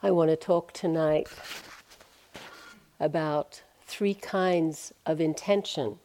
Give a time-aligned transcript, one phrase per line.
[0.00, 1.26] I want to talk tonight
[3.00, 5.98] about three kinds of intention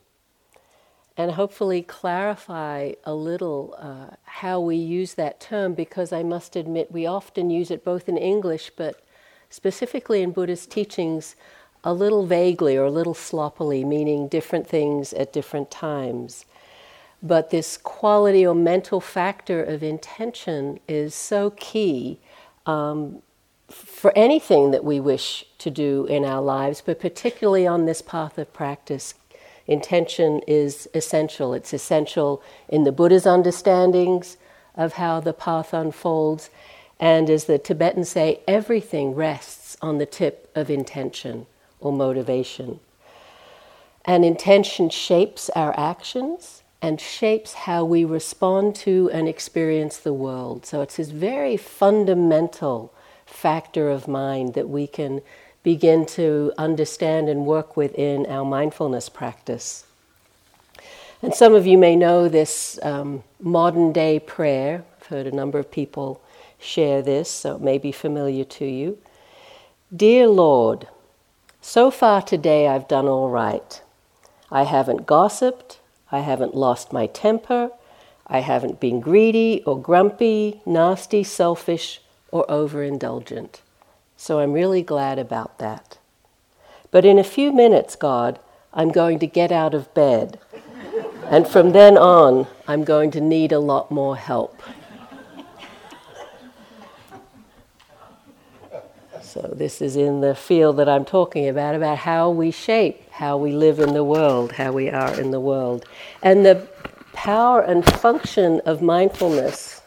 [1.16, 6.91] and hopefully clarify a little uh, how we use that term because I must admit
[6.91, 9.04] we often use it both in English but
[9.52, 11.36] specifically in Buddhist teachings
[11.84, 16.46] a little vaguely or a little sloppily, meaning different things at different times.
[17.21, 22.20] But this quality or mental factor of intention is so key.
[22.66, 23.21] Um,
[23.73, 28.38] for anything that we wish to do in our lives, but particularly on this path
[28.38, 29.16] of practice,
[29.68, 31.54] intention is essential.
[31.54, 34.38] It's essential in the Buddha's understandings
[34.76, 36.50] of how the path unfolds.
[37.00, 41.48] And as the Tibetans say, everything rests on the tip of intention
[41.80, 42.80] or motivation.
[44.05, 50.66] And intention shapes our actions and shapes how we respond to and experience the world.
[50.66, 52.92] So it's this very fundamental
[53.26, 55.22] factor of mind that we can
[55.64, 59.86] begin to understand and work within our mindfulness practice.
[61.22, 64.84] And some of you may know this um, modern day prayer.
[65.00, 66.22] I've heard a number of people
[66.59, 68.97] share this, so it may be familiar to you.
[69.95, 70.88] Dear Lord,
[71.62, 73.81] so far today I've done all right.
[74.52, 75.80] I haven't gossiped,
[76.12, 77.72] I haven't lost my temper,
[78.28, 82.02] I haven't been greedy or grumpy, nasty, selfish,
[82.34, 83.62] or overindulgent.
[84.17, 86.00] So I'm really glad about that.
[86.90, 88.40] But in a few minutes, God,
[88.73, 90.40] I'm going to get out of bed.
[91.30, 94.64] And from then on, I'm going to need a lot more help.
[99.22, 103.38] So, this is in the field that I'm talking about, about how we shape how
[103.38, 105.86] we live in the world, how we are in the world.
[106.23, 106.68] And the
[107.14, 109.83] power and function of mindfulness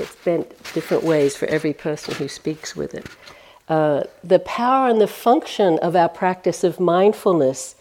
[0.00, 3.06] It's bent different ways for every person who speaks with it.
[3.68, 7.74] Uh, the power and the function of our practice of mindfulness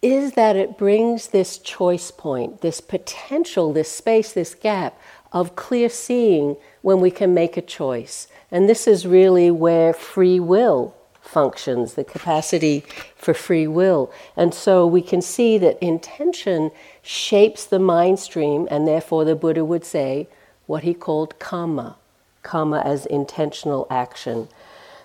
[0.00, 4.98] is that it brings this choice point, this potential, this space, this gap
[5.32, 8.28] of clear seeing when we can make a choice.
[8.50, 12.82] And this is really where free will functions, the capacity
[13.14, 14.10] for free will.
[14.34, 16.70] And so we can see that intention
[17.02, 20.28] shapes the mind stream, and therefore the Buddha would say
[20.68, 21.96] what he called kamma,
[22.44, 24.46] kamma as intentional action.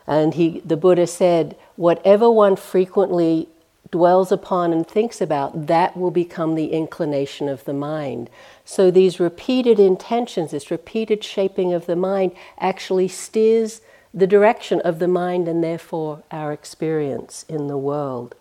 [0.05, 3.47] And he, the Buddha said, whatever one frequently
[3.89, 8.29] dwells upon and thinks about, that will become the inclination of the mind.
[8.65, 13.79] So these repeated intentions, this repeated shaping of the mind, actually steers
[14.13, 18.35] the direction of the mind and therefore our experience in the world.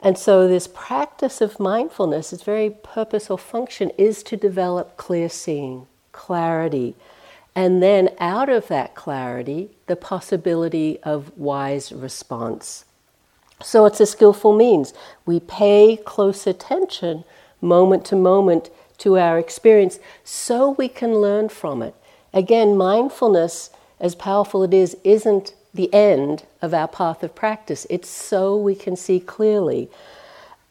[0.00, 5.28] And so, this practice of mindfulness, its very purpose or function, is to develop clear
[5.28, 6.96] seeing clarity.
[7.54, 12.84] And then out of that clarity, the possibility of wise response.
[13.62, 14.92] So it's a skillful means.
[15.24, 17.24] We pay close attention
[17.60, 21.94] moment to moment to our experience so we can learn from it.
[22.34, 23.70] Again, mindfulness,
[24.00, 27.86] as powerful it is, isn't the end of our path of practice.
[27.88, 29.88] It's so we can see clearly.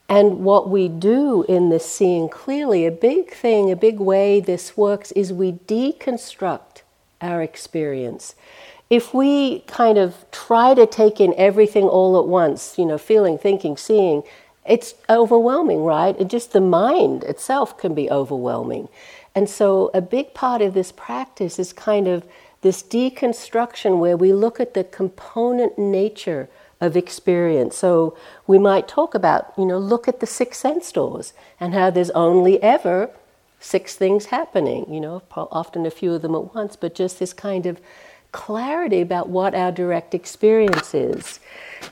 [0.09, 4.77] And what we do in this seeing clearly, a big thing, a big way this
[4.77, 6.81] works, is we deconstruct
[7.21, 8.35] our experience.
[8.89, 13.37] If we kind of try to take in everything all at once, you know, feeling,
[13.37, 14.23] thinking, seeing,
[14.65, 16.15] it's overwhelming, right?
[16.19, 18.87] It just the mind itself can be overwhelming.
[19.35, 22.25] And so a big part of this practice is kind of
[22.61, 27.75] this deconstruction where we look at the component nature of experience.
[27.75, 31.89] So we might talk about, you know, look at the six sense doors and how
[31.89, 33.09] there's only ever
[33.59, 37.33] six things happening, you know, often a few of them at once, but just this
[37.33, 37.79] kind of
[38.31, 41.39] clarity about what our direct experience is.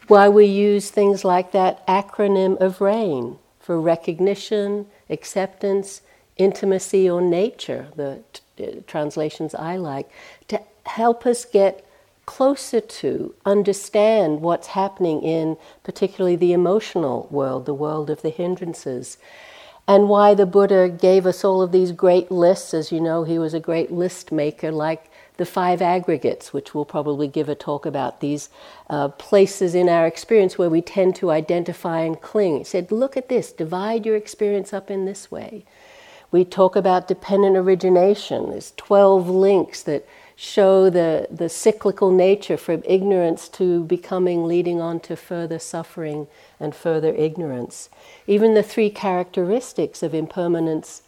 [0.07, 6.01] Why we use things like that acronym of RAIN for recognition, acceptance,
[6.37, 10.09] intimacy, or nature, the t- uh, translations I like,
[10.49, 11.84] to help us get
[12.25, 19.17] closer to understand what's happening in particularly the emotional world, the world of the hindrances.
[19.87, 22.73] And why the Buddha gave us all of these great lists.
[22.73, 26.85] As you know, he was a great list maker, like the five aggregates, which we'll
[26.85, 28.49] probably give a talk about, these
[28.89, 32.59] uh, places in our experience where we tend to identify and cling.
[32.59, 35.65] He said, Look at this, divide your experience up in this way.
[36.31, 38.49] We talk about dependent origination.
[38.49, 44.99] There's 12 links that show the, the cyclical nature from ignorance to becoming, leading on
[44.99, 46.27] to further suffering
[46.59, 47.89] and further ignorance.
[48.27, 51.03] Even the three characteristics of impermanence,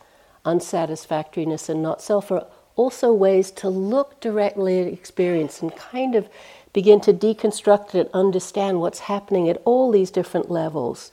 [0.45, 2.47] unsatisfactoriness, and not self are
[2.77, 6.29] also ways to look directly at experience and kind of
[6.71, 11.11] begin to deconstruct it and understand what's happening at all these different levels.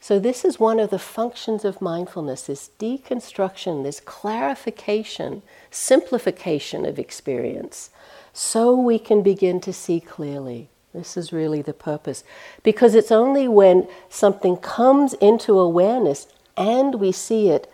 [0.00, 6.98] So, this is one of the functions of mindfulness this deconstruction, this clarification, simplification of
[6.98, 7.90] experience,
[8.32, 10.68] so we can begin to see clearly.
[10.94, 12.22] This is really the purpose.
[12.62, 17.72] Because it's only when something comes into awareness and we see it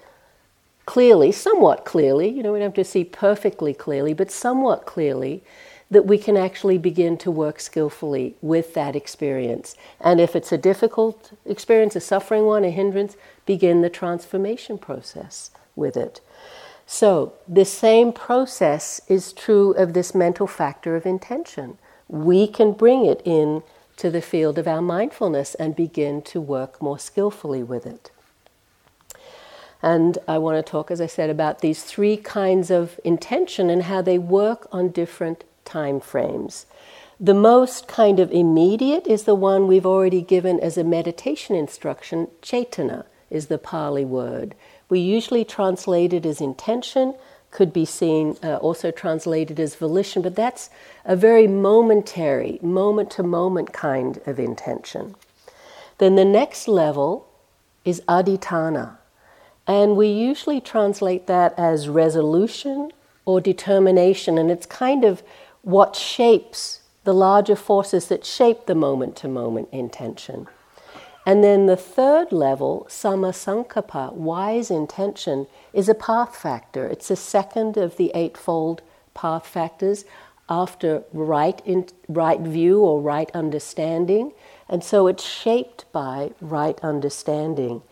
[0.86, 5.42] clearly, somewhat clearly, you know, we don't have to see perfectly clearly, but somewhat clearly,
[5.90, 9.74] that we can actually begin to work skillfully with that experience.
[10.00, 13.16] And if it's a difficult experience, a suffering one, a hindrance,
[13.46, 16.20] begin the transformation process with it.
[16.90, 21.76] So, the same process is true of this mental factor of intention.
[22.08, 23.62] We can bring it in
[23.99, 28.11] to the field of our mindfulness and begin to work more skillfully with it.
[29.82, 33.82] And I want to talk, as I said, about these three kinds of intention and
[33.82, 36.64] how they work on different time frames.
[37.20, 42.29] The most kind of immediate is the one we've already given as a meditation instruction.
[42.41, 44.55] Cetana is the Pali word.
[44.88, 47.14] We usually translate it as intention,
[47.50, 50.70] could be seen uh, also translated as volition, but that's
[51.05, 55.14] a very momentary, moment to moment kind of intention.
[55.99, 57.26] Then the next level
[57.85, 58.99] is adhitthana,
[59.67, 62.93] and we usually translate that as resolution
[63.25, 65.23] or determination, and it's kind of
[65.62, 70.46] what shapes the larger forces that shape the moment to moment intention.
[71.28, 76.86] And then the third level, samma sankappa, wise intention, is a path factor.
[76.86, 78.80] It's the second of the eightfold
[79.12, 80.06] path factors
[80.48, 84.32] after right, in, right view or right understanding.
[84.70, 87.82] And so it's shaped by right understanding.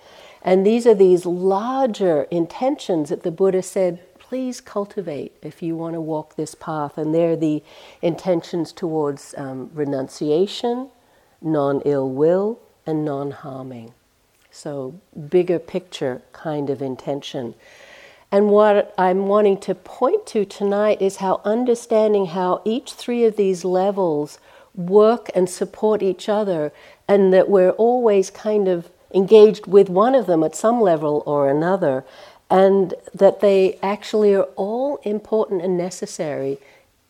[0.40, 5.92] And these are these larger intentions that the Buddha said please cultivate if you want
[5.92, 6.96] to walk this path.
[6.96, 7.62] And they're the
[8.00, 10.88] intentions towards um, renunciation,
[11.42, 13.92] non ill will, and non harming.
[14.50, 14.94] So,
[15.28, 17.54] bigger picture kind of intention.
[18.32, 23.36] And what I'm wanting to point to tonight is how understanding how each three of
[23.36, 24.38] these levels
[24.74, 26.72] work and support each other,
[27.06, 31.48] and that we're always kind of engaged with one of them at some level or
[31.48, 32.04] another,
[32.50, 36.58] and that they actually are all important and necessary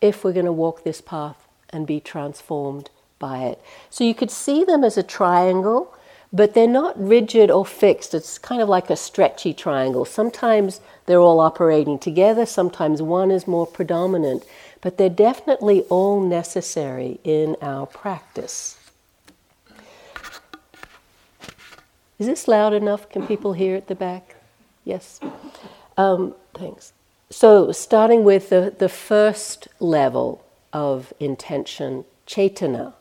[0.01, 3.61] if we're going to walk this path and be transformed by it.
[3.91, 5.95] So you could see them as a triangle,
[6.33, 8.15] but they're not rigid or fixed.
[8.15, 10.05] It's kind of like a stretchy triangle.
[10.05, 14.45] Sometimes they're all operating together, sometimes one is more predominant,
[14.81, 18.79] but they're definitely all necessary in our practice.
[22.19, 23.09] Is this loud enough?
[23.11, 24.37] Can people hear at the back?
[24.85, 25.21] Yes.
[25.99, 26.93] Um, thanks.
[27.29, 32.95] So, starting with the, the first level of intention, cetana.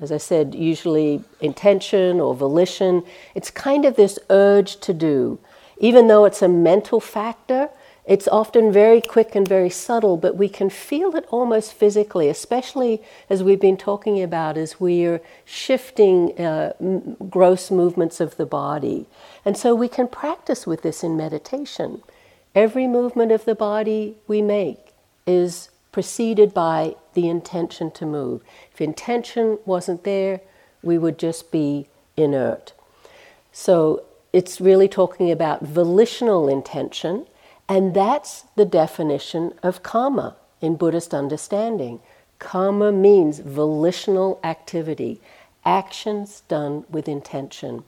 [0.00, 3.02] As I said, usually intention or volition,
[3.34, 5.38] it's kind of this urge to do.
[5.78, 7.70] Even though it's a mental factor,
[8.06, 13.02] it's often very quick and very subtle, but we can feel it almost physically, especially
[13.28, 19.06] as we've been talking about as we're shifting uh, m- gross movements of the body.
[19.44, 22.02] And so we can practice with this in meditation.
[22.54, 24.92] Every movement of the body we make
[25.26, 28.42] is preceded by the intention to move.
[28.70, 30.42] If intention wasn't there,
[30.82, 31.88] we would just be
[32.18, 32.74] inert.
[33.50, 37.24] So it's really talking about volitional intention
[37.66, 42.00] and that's the definition of karma in Buddhist understanding.
[42.38, 45.18] Karma means volitional activity,
[45.64, 47.84] actions done with intention.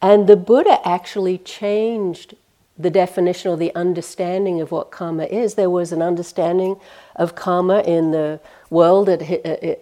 [0.00, 2.34] And the Buddha actually changed
[2.78, 5.54] the definition or the understanding of what karma is.
[5.54, 6.80] There was an understanding
[7.16, 8.40] of karma in the
[8.70, 9.74] world uh,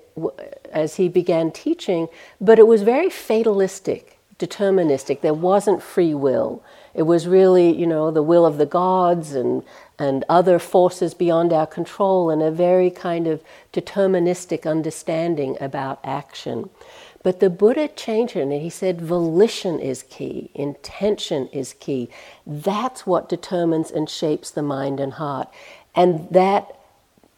[0.72, 2.08] as he began teaching,
[2.40, 5.20] but it was very fatalistic, deterministic.
[5.20, 6.62] There wasn't free will.
[6.92, 9.62] It was really, you know, the will of the gods and,
[9.98, 16.68] and other forces beyond our control, and a very kind of deterministic understanding about action.
[17.22, 22.08] But the Buddha changed it and he said volition is key, intention is key.
[22.46, 25.48] That's what determines and shapes the mind and heart.
[25.94, 26.79] And that,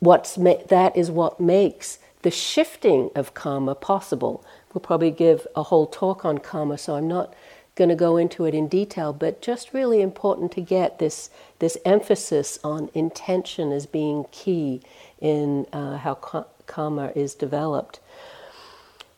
[0.03, 4.45] what's ma- that is what makes the shifting of karma possible.
[4.75, 7.35] We'll probably give a whole talk on karma, so I'm not
[7.77, 11.31] going to go into it in detail, but just really important to get this,
[11.61, 14.83] this emphasis on intention as being key
[15.21, 16.17] in uh, how
[16.67, 18.01] karma is developed.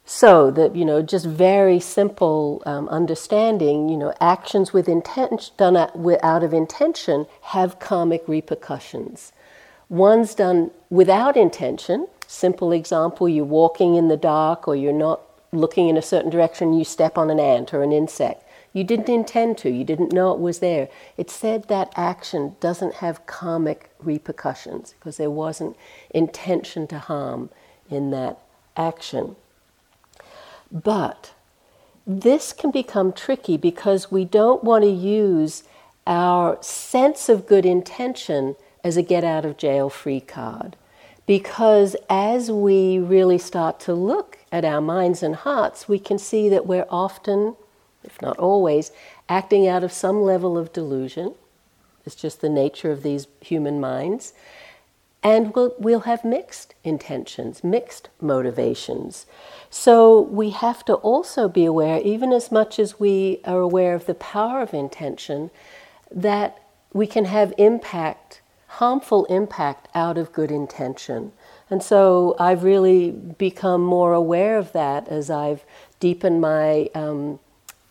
[0.07, 3.89] So that you know, just very simple um, understanding.
[3.89, 5.77] You know, actions with intent done
[6.23, 9.33] out of intention have karmic repercussions.
[9.89, 12.09] One's done without intention.
[12.27, 15.21] Simple example: you're walking in the dark, or you're not
[15.53, 16.73] looking in a certain direction.
[16.73, 18.43] You step on an ant or an insect.
[18.73, 19.71] You didn't intend to.
[19.71, 20.89] You didn't know it was there.
[21.17, 25.77] It said that action doesn't have karmic repercussions because there wasn't
[26.11, 27.51] intention to harm
[27.89, 28.41] in that
[28.77, 29.37] action.
[30.73, 31.33] But
[32.05, 35.63] this can become tricky because we don't want to use
[36.05, 40.77] our sense of good intention as a get out of jail free card.
[41.27, 46.51] Because as we really start to look at our minds and hearts, we can see
[46.51, 47.57] that we're often,
[48.05, 48.93] if not always,
[49.29, 51.35] acting out of some level of delusion.
[52.05, 54.35] It's just the nature of these human minds.
[55.23, 59.25] And we'll, we'll have mixed intentions, mixed motivations.
[59.71, 64.05] So we have to also be aware, even as much as we are aware of
[64.05, 65.51] the power of intention,
[66.11, 66.61] that
[66.93, 68.43] we can have impact,
[68.79, 71.33] harmful impact out of good intention.
[71.71, 75.65] And so I've really become more aware of that as I've
[76.01, 77.39] deepened my um,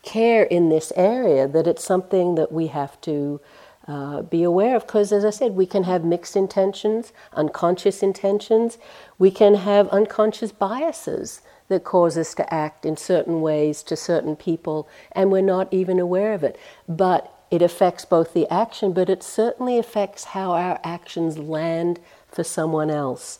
[0.03, 3.39] care in this area, that it's something that we have to
[3.87, 8.77] uh, be aware of because, as I said, we can have mixed intentions, unconscious intentions.
[9.17, 14.35] We can have unconscious biases that cause us to act in certain ways to certain
[14.35, 16.57] people, and we're not even aware of it.
[16.87, 22.43] But it affects both the action, but it certainly affects how our actions land for
[22.43, 23.39] someone else.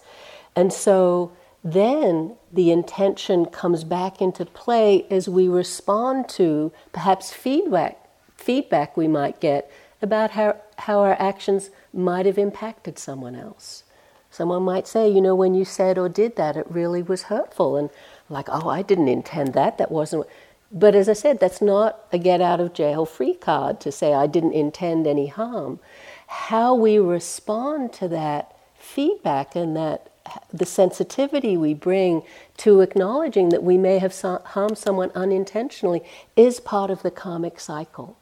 [0.56, 1.32] And so
[1.64, 8.00] then the intention comes back into play as we respond to perhaps feedback
[8.38, 13.84] feedback we might get about how, how our actions might have impacted someone else.
[14.30, 17.78] Someone might say, you know, when you said or did that, it really was hurtful.
[17.78, 17.90] And
[18.30, 19.80] like, oh, I didn't intend that.
[19.80, 20.28] That wasn't.
[20.74, 24.14] But as I said, that's not a get out of jail free card to say
[24.14, 25.80] I didn't intend any harm.
[26.26, 30.10] How we respond to that feedback and that
[30.52, 32.24] the sensitivity we bring
[32.58, 36.02] to acknowledging that we may have harmed someone unintentionally
[36.36, 38.18] is part of the karmic cycle.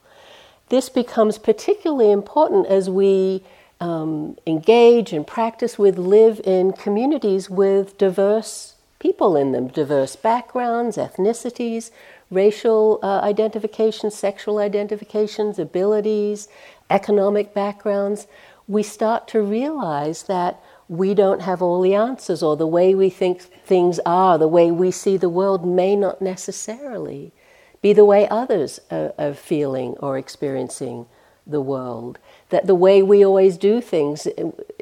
[0.68, 3.44] This becomes particularly important as we
[3.80, 10.96] um, engage and practice with, live in communities with diverse people in them, diverse backgrounds,
[10.96, 11.90] ethnicities,
[12.32, 16.48] racial uh, identifications, sexual identifications, abilities,
[16.90, 18.26] economic backgrounds.
[18.66, 23.10] We start to realize that we don't have all the answers, or the way we
[23.10, 27.32] think things are, the way we see the world may not necessarily
[27.80, 31.06] be the way others are, are feeling or experiencing
[31.46, 32.18] the world.
[32.50, 34.26] That the way we always do things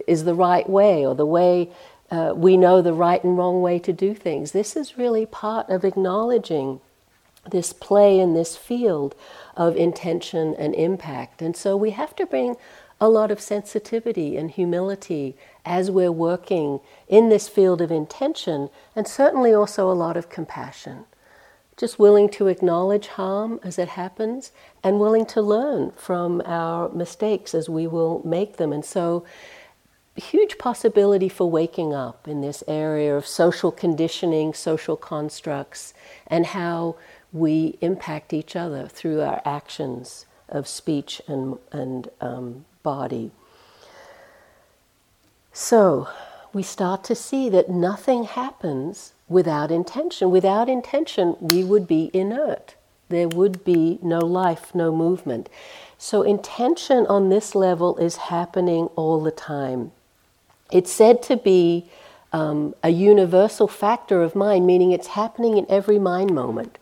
[0.06, 1.70] is the right way, or the way
[2.10, 4.52] uh, we know the right and wrong way to do things.
[4.52, 6.80] This is really part of acknowledging
[7.50, 9.14] this play in this field
[9.56, 11.42] of intention and impact.
[11.42, 12.56] And so we have to bring
[13.00, 19.06] a lot of sensitivity and humility as we're working in this field of intention, and
[19.08, 21.06] certainly also a lot of compassion
[21.80, 24.52] just willing to acknowledge harm as it happens
[24.84, 28.70] and willing to learn from our mistakes as we will make them.
[28.70, 29.24] And so,
[30.14, 35.94] huge possibility for waking up in this area of social conditioning, social constructs,
[36.26, 36.96] and how
[37.32, 43.30] we impact each other through our actions of speech and, and um, body.
[45.52, 46.08] So,
[46.52, 50.30] we start to see that nothing happens without intention.
[50.30, 52.74] Without intention, we would be inert.
[53.08, 55.48] There would be no life, no movement.
[55.98, 59.92] So, intention on this level is happening all the time.
[60.72, 61.88] It's said to be
[62.32, 66.78] um, a universal factor of mind, meaning it's happening in every mind moment.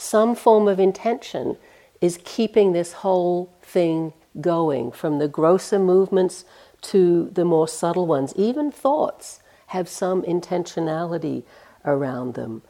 [0.00, 1.58] Some form of intention
[2.00, 6.46] is keeping this whole thing going, from the grosser movements
[6.92, 8.32] to the more subtle ones.
[8.34, 11.42] Even thoughts have some intentionality
[11.84, 12.62] around them.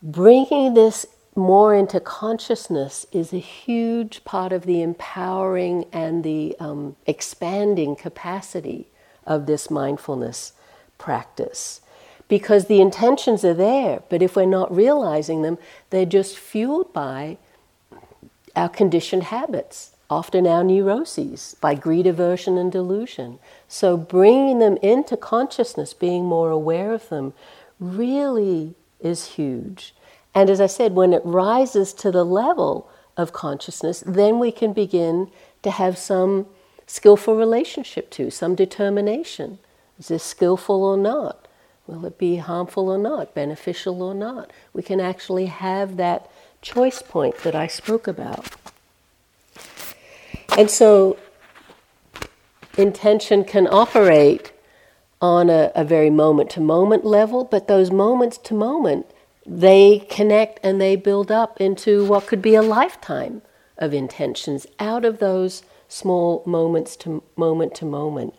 [0.00, 6.94] Bringing this more into consciousness is a huge part of the empowering and the um,
[7.06, 8.86] expanding capacity
[9.26, 10.52] of this mindfulness
[10.98, 11.80] practice.
[12.28, 15.58] Because the intentions are there, but if we're not realizing them,
[15.90, 17.38] they're just fueled by
[18.56, 23.38] our conditioned habits, often our neuroses, by greed, aversion, and delusion.
[23.68, 27.32] So bringing them into consciousness, being more aware of them,
[27.78, 29.94] really is huge.
[30.34, 34.72] And as I said, when it rises to the level of consciousness, then we can
[34.72, 35.30] begin
[35.62, 36.46] to have some
[36.86, 39.58] skillful relationship to, some determination.
[39.98, 41.45] Is this skillful or not?
[41.86, 44.50] Will it be harmful or not, beneficial or not?
[44.72, 48.48] We can actually have that choice point that I spoke about.
[50.58, 51.16] And so,
[52.76, 54.52] intention can operate
[55.20, 59.06] on a, a very moment to moment level, but those moments to moment,
[59.46, 63.42] they connect and they build up into what could be a lifetime
[63.78, 68.34] of intentions out of those small moments to moment to moment.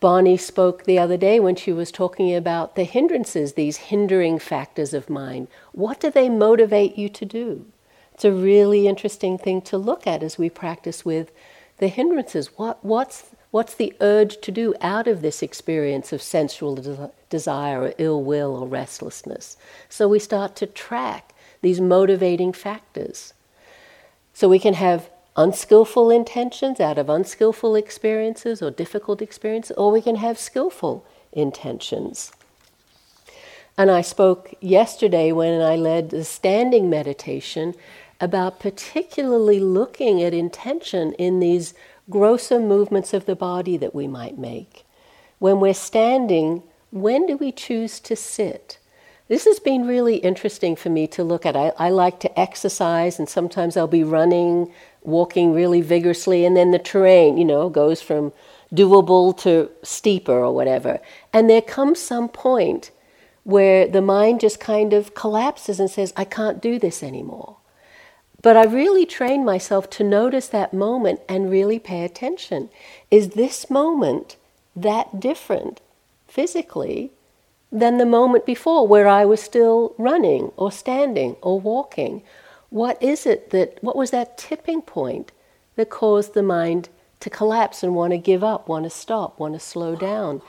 [0.00, 4.94] Bonnie spoke the other day when she was talking about the hindrances, these hindering factors
[4.94, 5.48] of mind.
[5.72, 7.66] What do they motivate you to do?
[8.14, 11.32] It's a really interesting thing to look at as we practice with
[11.78, 12.48] the hindrances.
[12.56, 17.82] What, what's, what's the urge to do out of this experience of sensual de- desire
[17.82, 19.56] or ill will or restlessness?
[19.88, 23.34] So we start to track these motivating factors.
[24.32, 30.02] So we can have unskillful intentions out of unskillful experiences or difficult experiences, or we
[30.02, 32.32] can have skillful intentions.
[33.78, 37.76] And I spoke yesterday when I led the standing meditation
[38.20, 41.72] about particularly looking at intention in these
[42.10, 44.84] grosser movements of the body that we might make.
[45.38, 48.78] When we're standing, when do we choose to sit?
[49.28, 51.54] This has been really interesting for me to look at.
[51.54, 56.70] I, I like to exercise, and sometimes I'll be running walking really vigorously, and then
[56.70, 58.32] the terrain, you know, goes from
[58.74, 61.00] doable to steeper or whatever.
[61.32, 62.90] And there comes some point
[63.44, 67.56] where the mind just kind of collapses and says, I can't do this anymore.
[68.42, 72.68] But I really trained myself to notice that moment and really pay attention.
[73.10, 74.36] Is this moment
[74.76, 75.80] that different
[76.26, 77.10] physically
[77.72, 82.22] than the moment before where I was still running or standing or walking?
[82.70, 85.32] What is it that, what was that tipping point
[85.76, 86.88] that caused the mind
[87.20, 90.42] to collapse and want to give up, want to stop, want to slow down?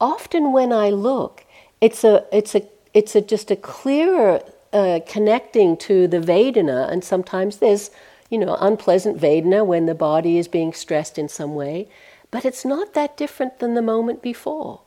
[0.00, 1.44] Often when I look,
[1.80, 7.02] it's a, it's a, it's a, just a clearer uh, connecting to the Vedana, and
[7.02, 7.90] sometimes there's,
[8.28, 11.88] you know, unpleasant Vedana when the body is being stressed in some way,
[12.30, 14.80] but it's not that different than the moment before.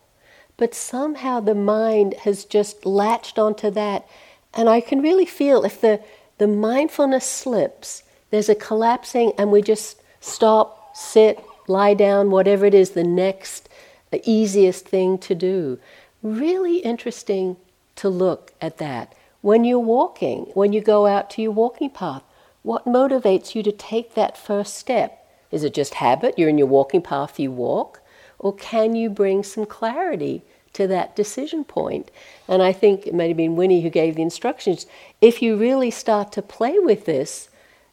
[0.58, 4.08] But somehow the mind has just latched onto that,
[4.54, 6.02] and I can really feel if the
[6.39, 12.73] the mindfulness slips, there's a collapsing, and we just stop, sit, lie down, whatever it
[12.73, 13.69] is, the next,
[14.10, 15.80] the easiest thing to do.
[16.23, 17.58] Really interesting
[17.97, 19.13] to look at that.
[19.41, 22.23] When you're walking, when you go out to your walking path,
[22.63, 25.25] what motivates you to take that first step?
[25.52, 26.38] Is it just habit?
[26.38, 28.02] You're in your walking path, you walk?
[28.38, 30.43] Or can you bring some clarity
[30.80, 32.10] to that decision point.
[32.48, 34.86] And I think it might have been Winnie who gave the instructions.
[35.20, 37.50] If you really start to play with this,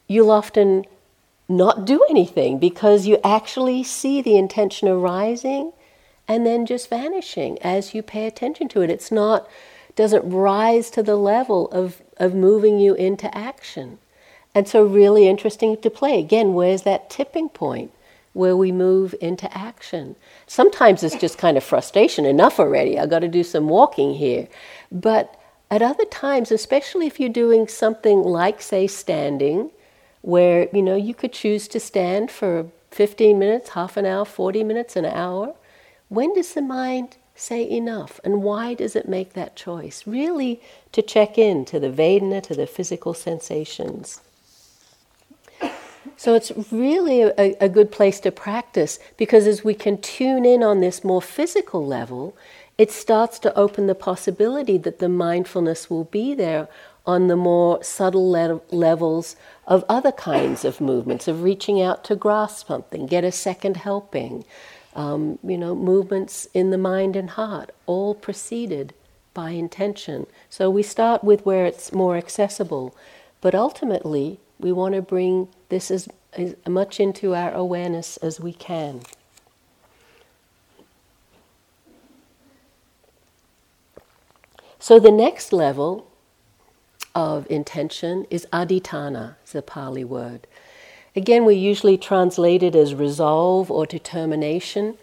[0.07, 0.85] you'll often
[1.49, 5.73] not do anything because you actually see the intention arising
[6.29, 8.91] and then just vanishing as you pay attention to it.
[8.91, 9.49] It's not
[9.97, 13.99] doesn't rise to the level of, of moving you into action.
[14.55, 16.21] And so really interesting to play.
[16.21, 17.91] Again, where's that tipping point?
[18.37, 20.15] where we move into action.
[20.47, 24.49] Sometimes it's just kind of frustration, enough already, I've got to do some walking here.
[24.93, 25.39] But
[25.71, 29.71] at other times, especially if you're doing something like, say, standing,
[30.23, 34.65] where you know you could choose to stand for 15 minutes, half an hour, 40
[34.65, 35.55] minutes, an hour,
[36.09, 40.07] when does the mind say enough and why does it make that choice?
[40.07, 40.61] Really
[40.93, 44.21] to check in to the Vedana, to the physical sensations.
[46.17, 50.63] So it's really a, a, good place to practice because as we can tune in
[50.63, 52.35] on this more physical level,
[52.79, 56.69] it starts to open the possibility that the mindfulness will be there
[57.07, 62.17] on the more subtle le- levels of other kinds of movements, of reaching out to
[62.17, 64.45] grasp something, get a second helping,
[64.95, 68.93] um, you know, movements in the mind and heart, all preceded
[69.35, 70.27] by intention.
[70.49, 72.97] So we start with where it's more accessible,
[73.41, 78.53] but ultimately we want to bring this as, as much into our awareness as we
[78.53, 79.01] can.
[84.79, 86.07] So the next level
[87.15, 90.47] of intention is adhitthana, a Pali word.
[91.17, 94.99] Again, we usually translate it as resolve or determination.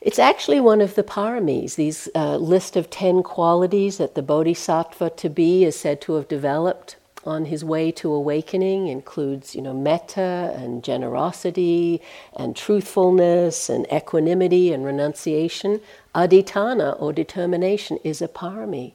[0.00, 5.10] It's actually one of the paramis, these uh, list of 10 qualities that the bodhisattva
[5.10, 9.74] to be is said to have developed on his way to awakening includes, you know,
[9.74, 12.00] metta and generosity
[12.34, 15.80] and truthfulness and equanimity and renunciation.
[16.14, 18.92] Adhitthana or determination is a parami.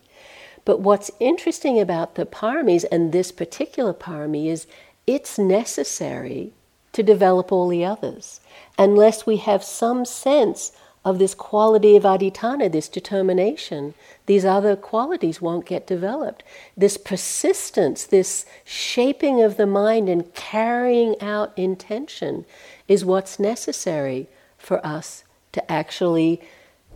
[0.66, 4.66] But what's interesting about the paramis and this particular parami is
[5.06, 6.54] it's necessary
[6.94, 8.40] to develop all the others.
[8.78, 10.72] Unless we have some sense
[11.06, 13.94] of this quality of adhitthana, this determination,
[14.26, 16.44] these other qualities won't get developed.
[16.76, 22.44] This persistence, this shaping of the mind and carrying out intention
[22.88, 26.42] is what's necessary for us to actually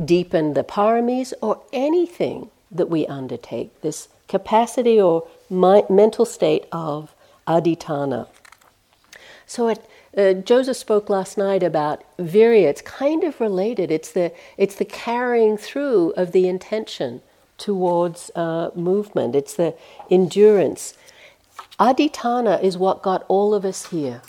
[0.04, 3.80] deepen the paramis or anything that we undertake.
[3.82, 7.14] This capacity or my, mental state of
[7.48, 8.28] adhitthana.
[9.50, 9.84] So it,
[10.16, 12.66] uh, Joseph spoke last night about virya.
[12.66, 13.90] It's kind of related.
[13.90, 17.24] It's the it's the carrying through of the intention
[17.58, 19.34] towards uh, movement.
[19.34, 19.74] It's the
[20.12, 20.94] endurance.
[21.80, 24.22] Adhitthana is what got all of us here.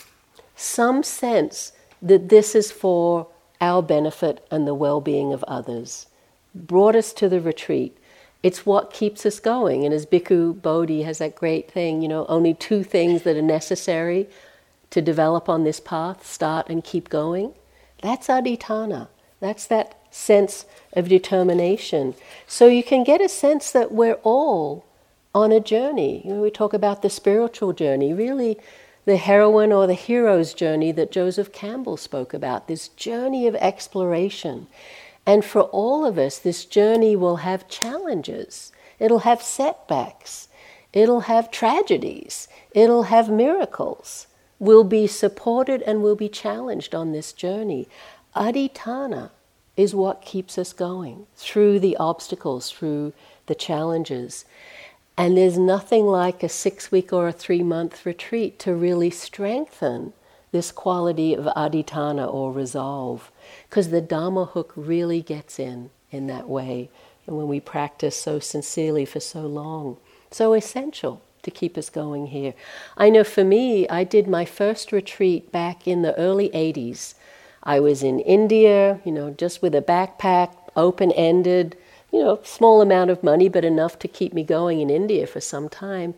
[0.55, 3.27] Some sense that this is for
[3.61, 6.07] our benefit and the well-being of others.
[6.55, 7.95] Brought us to the retreat.
[8.41, 9.85] It's what keeps us going.
[9.85, 13.43] And as Bhikkhu Bodhi has that great thing, you know, only two things that are
[13.43, 14.27] necessary
[14.91, 17.53] to develop on this path, start and keep going.
[18.01, 19.07] That's adhitthana.
[19.39, 22.13] That's that sense of determination.
[22.45, 24.85] So you can get a sense that we're all
[25.33, 26.21] on a journey.
[26.25, 28.57] You know, we talk about the spiritual journey, really
[29.05, 34.67] the heroine or the hero's journey that Joseph Campbell spoke about, this journey of exploration.
[35.25, 40.49] And for all of us, this journey will have challenges, it'll have setbacks,
[40.93, 44.27] it'll have tragedies, it'll have miracles
[44.61, 47.89] will be supported and will be challenged on this journey.
[48.35, 49.31] Adhitthana
[49.75, 53.11] is what keeps us going through the obstacles, through
[53.47, 54.45] the challenges.
[55.17, 60.13] And there's nothing like a six week or a three month retreat to really strengthen
[60.51, 63.31] this quality of adhitthana or resolve,
[63.67, 66.91] because the Dhamma hook really gets in in that way.
[67.25, 69.97] And when we practice so sincerely for so long,
[70.29, 72.53] so essential to keep us going here.
[72.97, 77.15] I know for me, I did my first retreat back in the early 80s.
[77.63, 81.77] I was in India, you know, just with a backpack, open ended,
[82.11, 85.39] you know, small amount of money, but enough to keep me going in India for
[85.39, 86.13] some time.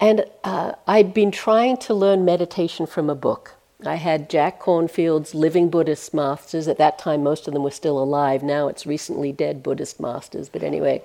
[0.00, 3.54] And uh, I'd been trying to learn meditation from a book.
[3.84, 6.68] I had Jack Kornfield's Living Buddhist Masters.
[6.68, 8.42] At that time, most of them were still alive.
[8.42, 10.48] Now it's recently dead Buddhist Masters.
[10.48, 11.02] But anyway,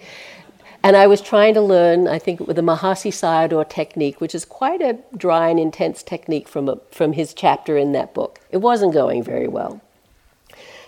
[0.87, 4.45] and I was trying to learn, I think, with the Mahasi Sayadaw technique, which is
[4.45, 8.39] quite a dry and intense technique from, a, from his chapter in that book.
[8.51, 9.81] It wasn't going very well.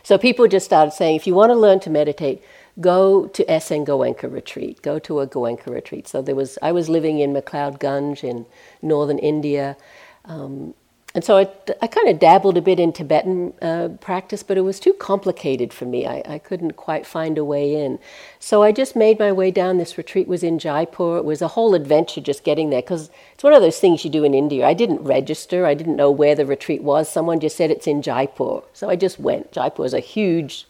[0.04, 2.42] So people just started saying, if you want to learn to meditate,
[2.80, 6.08] go to SN Goenka retreat, go to a Goenka retreat.
[6.08, 8.46] So there was, I was living in McLeod Ganj in
[8.82, 9.76] northern India.
[10.24, 10.76] Um,
[11.16, 11.48] and so I,
[11.82, 15.74] I kind of dabbled a bit in Tibetan uh, practice, but it was too complicated
[15.74, 16.06] for me.
[16.06, 17.98] I, I, couldn't quite find a way in.
[18.40, 19.80] So I just made my way down.
[19.80, 21.18] This retreat was in Jaipur.
[21.18, 24.12] It was a whole adventure just getting there because it's one of those things you
[24.12, 24.68] do in India.
[24.68, 27.10] I didn't register, I didn't know where the retreat was.
[27.10, 28.62] Someone just said it's in Jaipur.
[28.74, 29.52] So I just went.
[29.52, 30.68] Jaipur is a huge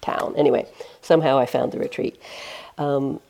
[0.00, 0.34] town.
[0.38, 0.66] Anyway,
[1.02, 2.18] somehow I found the retreat.
[2.78, 3.20] Um,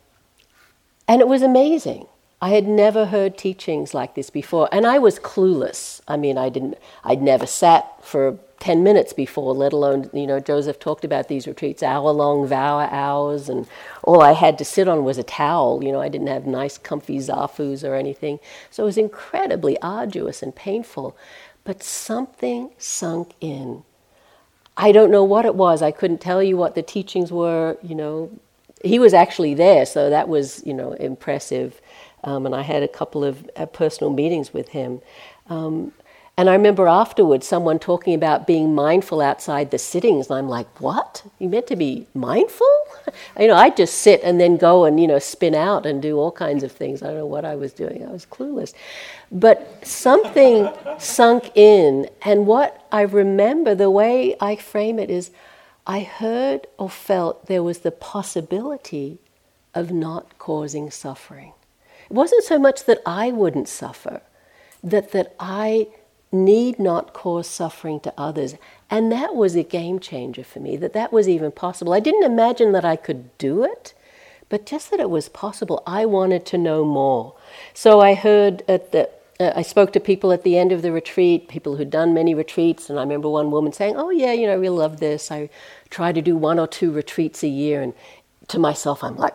[1.08, 2.06] and it was amazing.
[2.40, 6.02] I had never heard teachings like this before, and I was clueless.
[6.06, 10.40] I mean, I didn't, I'd never sat for 10 minutes before, let alone, you know,
[10.40, 13.66] Joseph talked about these retreats, hour long vow hours, and
[14.02, 15.82] all I had to sit on was a towel.
[15.82, 18.38] You know, I didn't have nice, comfy zafus or anything.
[18.70, 21.16] So it was incredibly arduous and painful.
[21.64, 23.82] But something sunk in.
[24.76, 25.82] I don't know what it was.
[25.82, 28.30] I couldn't tell you what the teachings were, you know.
[28.84, 31.80] He was actually there, so that was, you know, impressive.
[32.24, 35.00] Um, and I had a couple of uh, personal meetings with him.
[35.48, 35.92] Um,
[36.38, 40.82] and I remember afterwards someone talking about being mindful outside the sittings, and I'm like,
[40.82, 41.24] "What?
[41.38, 42.66] You meant to be mindful?"
[43.40, 46.18] you know, I just sit and then go and you know spin out and do
[46.18, 47.02] all kinds of things.
[47.02, 48.06] I don't know what I was doing.
[48.06, 48.74] I was clueless,
[49.32, 55.30] but something sunk in, and what I remember, the way I frame it is,
[55.86, 59.20] I heard or felt there was the possibility
[59.74, 61.54] of not causing suffering.
[62.06, 64.22] It wasn't so much that I wouldn't suffer,
[64.82, 65.88] that, that I
[66.32, 68.54] need not cause suffering to others.
[68.90, 71.92] And that was a game changer for me, that that was even possible.
[71.92, 73.94] I didn't imagine that I could do it,
[74.48, 75.82] but just that it was possible.
[75.86, 77.34] I wanted to know more.
[77.74, 80.92] So I heard at the uh, I spoke to people at the end of the
[80.92, 84.46] retreat, people who'd done many retreats, and I remember one woman saying, "Oh yeah, you
[84.46, 85.30] know, I really love this.
[85.30, 85.50] I
[85.90, 87.92] try to do one or two retreats a year." And
[88.48, 89.34] to myself, I'm like,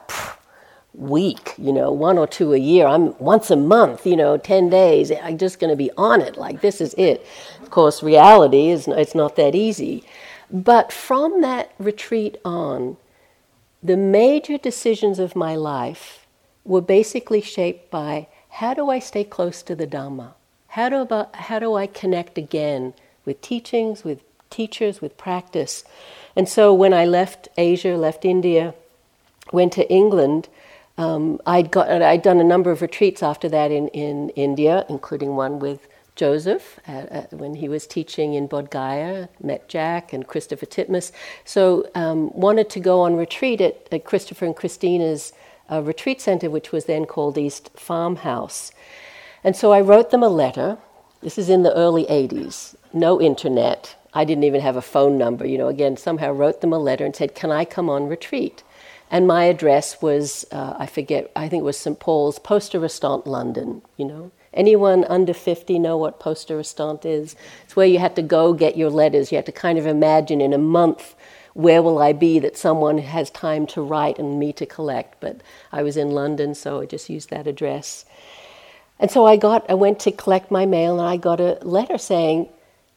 [0.94, 2.86] week, you know, one or two a year.
[2.86, 5.12] I'm once a month, you know, 10 days.
[5.24, 6.38] I'm just going to be on it.
[6.38, 7.26] Like, this is it.
[7.62, 10.04] Of course, reality is it's not that easy.
[10.50, 12.98] But from that retreat on,
[13.82, 16.26] the major decisions of my life
[16.66, 20.34] were basically shaped by how do I stay close to the Dhamma?
[20.70, 22.94] How do, about, how do I connect again
[23.26, 25.84] with teachings, with teachers, with practice.
[26.36, 28.76] And so when I left Asia, left India,
[29.52, 30.48] went to England,
[30.98, 35.36] um, I'd, got, I'd done a number of retreats after that in, in India, including
[35.36, 40.28] one with Joseph at, at, when he was teaching in Bodh Gaya, met Jack and
[40.28, 41.12] Christopher Titmuss.
[41.46, 45.34] So um, wanted to go on retreat at, at Christopher and Christina's
[45.72, 48.72] uh, retreat center, which was then called East Farmhouse.
[49.44, 50.78] And so I wrote them a letter.
[51.22, 53.96] This is in the early 80s, no internet.
[54.14, 57.06] I didn't even have a phone number, you know, again, somehow wrote them a letter
[57.06, 58.64] and said, Can I come on retreat?
[59.12, 62.00] And my address was, uh, I forget, I think it was St.
[62.00, 64.32] Paul's, Poste Restante, London, you know.
[64.54, 67.36] Anyone under 50 know what Poste Restante is?
[67.66, 69.32] It's where you had to go get your letters.
[69.32, 71.14] You had to kind of imagine in a month
[71.54, 75.20] where will I be that someone has time to write and me to collect.
[75.20, 75.42] But
[75.74, 78.06] I was in London, so I just used that address.
[78.98, 81.98] And so I got, I went to collect my mail and I got a letter
[81.98, 82.48] saying,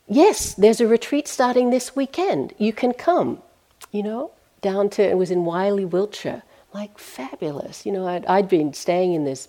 [0.06, 2.52] yes, there's a retreat starting this weekend.
[2.58, 3.42] You can come,
[3.90, 4.30] you know,
[4.64, 6.42] down to, it was in Whyly, Wiltshire.
[6.72, 7.86] Like, fabulous.
[7.86, 9.48] You know, I'd, I'd been staying in this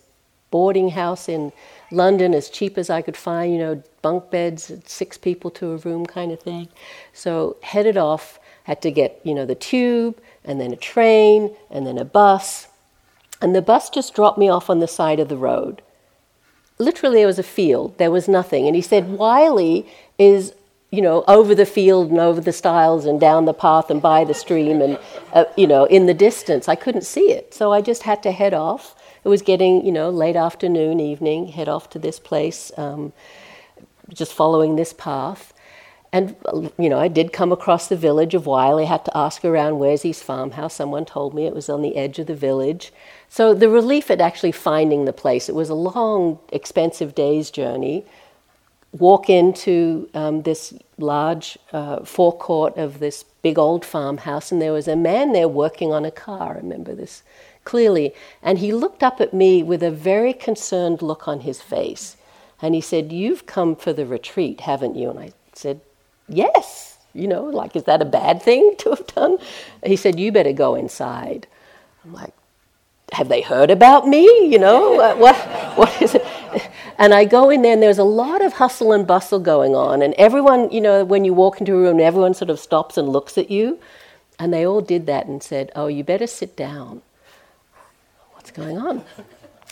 [0.51, 1.51] boarding house in
[1.89, 5.77] London as cheap as I could find, you know, bunk beds, six people to a
[5.77, 6.67] room kind of thing.
[7.13, 11.87] So headed off, had to get, you know, the tube and then a train and
[11.87, 12.67] then a bus.
[13.41, 15.81] And the bus just dropped me off on the side of the road.
[16.77, 18.67] Literally, there was a field, there was nothing.
[18.67, 19.87] And he said, Whyly
[20.19, 20.53] is,
[20.91, 24.23] you know, over the field and over the stiles and down the path and by
[24.23, 24.97] the stream and,
[25.33, 26.69] uh, you know, in the distance.
[26.69, 27.53] I couldn't see it.
[27.53, 28.95] So I just had to head off
[29.25, 33.11] it was getting, you know, late afternoon, evening, head off to this place, um,
[34.13, 35.51] just following this path.
[36.13, 36.35] And,
[36.77, 40.03] you know, I did come across the village of Whyly, had to ask around, where's
[40.03, 40.75] his Farmhouse?
[40.75, 42.93] Someone told me it was on the edge of the village.
[43.27, 48.05] So the relief at actually finding the place, it was a long, expensive day's journey.
[48.97, 54.87] Walk into um, this large uh, forecourt of this big old farmhouse, and there was
[54.87, 56.53] a man there working on a car.
[56.53, 57.23] I remember this
[57.65, 58.13] clearly.
[58.41, 62.15] And he looked up at me with a very concerned look on his face.
[62.61, 65.09] And he said, You've come for the retreat, haven't you?
[65.09, 65.81] And I said,
[66.29, 66.97] Yes.
[67.13, 69.37] You know, like, is that a bad thing to have done?
[69.85, 71.47] He said, You better go inside.
[72.05, 72.33] I'm like,
[73.11, 74.25] have they heard about me?
[74.47, 75.35] You know, what,
[75.77, 76.25] what is it?
[76.97, 80.01] And I go in there, and there's a lot of hustle and bustle going on.
[80.01, 83.09] And everyone, you know, when you walk into a room, everyone sort of stops and
[83.09, 83.79] looks at you.
[84.39, 87.01] And they all did that and said, Oh, you better sit down
[88.45, 89.03] What's going on?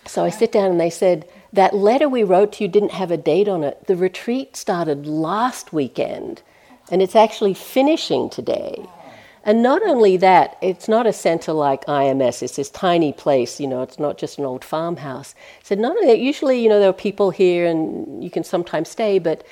[0.06, 3.12] So I sit down and they said, That letter we wrote to you didn't have
[3.12, 3.86] a date on it.
[3.86, 6.41] The retreat started last weekend
[6.89, 8.84] and it's actually finishing today.
[9.43, 13.67] And not only that, it's not a center like IMS, it's this tiny place, you
[13.67, 15.36] know, it's not just an old farmhouse.
[15.63, 18.89] So not only that, usually, you know, there are people here and you can sometimes
[18.89, 19.45] stay, but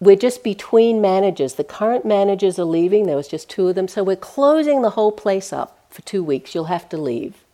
[0.00, 1.54] we're just between managers.
[1.54, 4.90] The current managers are leaving, there was just two of them, so we're closing the
[4.90, 6.54] whole place up for two weeks.
[6.54, 7.44] You'll have to leave.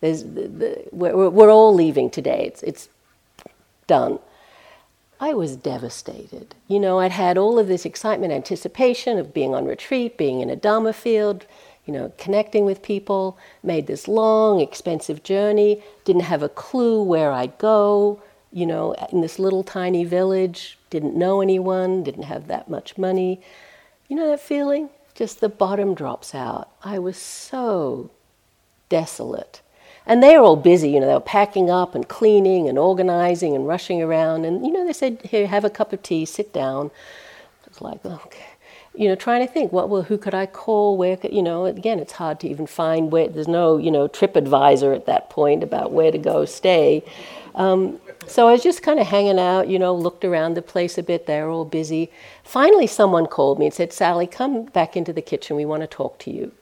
[0.00, 2.46] There's, the, the, we're, we're all leaving today.
[2.46, 2.88] It's, it's
[3.86, 4.18] done.
[5.22, 6.56] I was devastated.
[6.66, 10.50] You know, I'd had all of this excitement, anticipation of being on retreat, being in
[10.50, 11.46] a Dharma field,
[11.86, 17.30] you know, connecting with people, made this long, expensive journey, didn't have a clue where
[17.30, 18.20] I'd go,
[18.52, 23.40] you know, in this little tiny village, didn't know anyone, didn't have that much money.
[24.08, 24.90] You know that feeling?
[25.14, 26.68] Just the bottom drops out.
[26.82, 28.10] I was so
[28.88, 29.61] desolate.
[30.06, 33.54] And they were all busy, you know, they were packing up and cleaning and organizing
[33.54, 34.44] and rushing around.
[34.44, 36.86] And, you know, they said, here, have a cup of tea, sit down.
[36.86, 38.46] It was like, okay.
[38.94, 40.98] You know, trying to think, what, well, who could I call?
[40.98, 44.06] Where could, you know, again, it's hard to even find where, there's no, you know,
[44.08, 47.02] trip advisor at that point about where to go stay.
[47.54, 50.98] Um, so I was just kind of hanging out, you know, looked around the place
[50.98, 51.26] a bit.
[51.26, 52.10] They were all busy.
[52.44, 55.56] Finally, someone called me and said, Sally, come back into the kitchen.
[55.56, 56.52] We want to talk to you.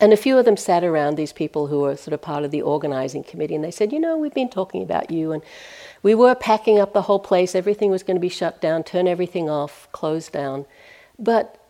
[0.00, 2.52] And a few of them sat around these people who were sort of part of
[2.52, 5.42] the organizing committee, and they said, You know, we've been talking about you, and
[6.02, 7.54] we were packing up the whole place.
[7.54, 10.66] Everything was going to be shut down, turn everything off, closed down.
[11.18, 11.60] But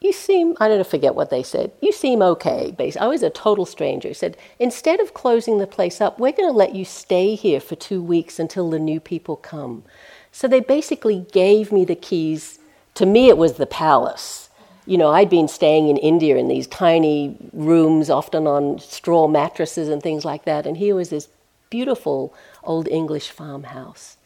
[0.00, 1.72] you seem, I don't forget what they said.
[1.80, 2.72] You seem okay.
[2.76, 3.04] Basically.
[3.04, 4.08] I was a total stranger.
[4.08, 7.58] He said, Instead of closing the place up, we're going to let you stay here
[7.58, 9.82] for two weeks until the new people come.
[10.30, 12.60] So they basically gave me the keys.
[12.94, 14.43] To me, it was the palace
[14.86, 19.88] you know, I'd been staying in India in these tiny rooms, often on straw mattresses
[19.88, 21.28] and things like that, and here was this
[21.70, 24.16] beautiful old English farmhouse.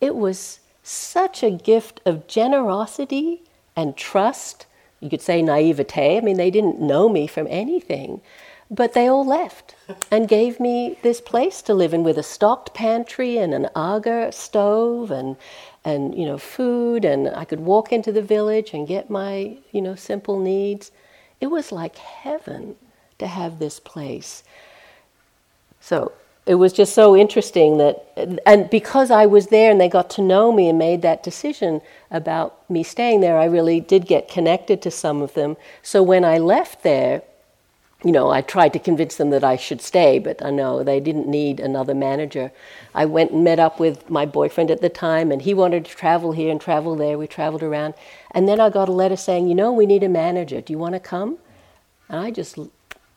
[0.00, 3.42] It was such a gift of generosity
[3.76, 4.66] and trust.
[5.00, 6.18] You could say naivete.
[6.18, 8.20] I mean, they didn't know me from anything.
[8.70, 9.74] But they all left
[10.10, 14.32] and gave me this place to live in with a stocked pantry and an Aga
[14.32, 15.36] stove and
[15.84, 19.82] and you know food and I could walk into the village and get my you
[19.82, 20.90] know simple needs.
[21.40, 22.76] It was like heaven
[23.18, 24.42] to have this place.
[25.80, 26.12] So
[26.46, 30.22] it was just so interesting that, and because I was there and they got to
[30.22, 34.82] know me and made that decision about me staying there, I really did get connected
[34.82, 35.56] to some of them.
[35.82, 37.22] So when I left there,
[38.04, 40.82] you know, I tried to convince them that I should stay, but uh, I know
[40.84, 42.52] they didn't need another manager.
[42.94, 45.90] I went and met up with my boyfriend at the time, and he wanted to
[45.90, 47.16] travel here and travel there.
[47.16, 47.94] We traveled around.
[48.30, 50.60] And then I got a letter saying, you know, we need a manager.
[50.60, 51.38] Do you want to come?
[52.10, 52.58] And I just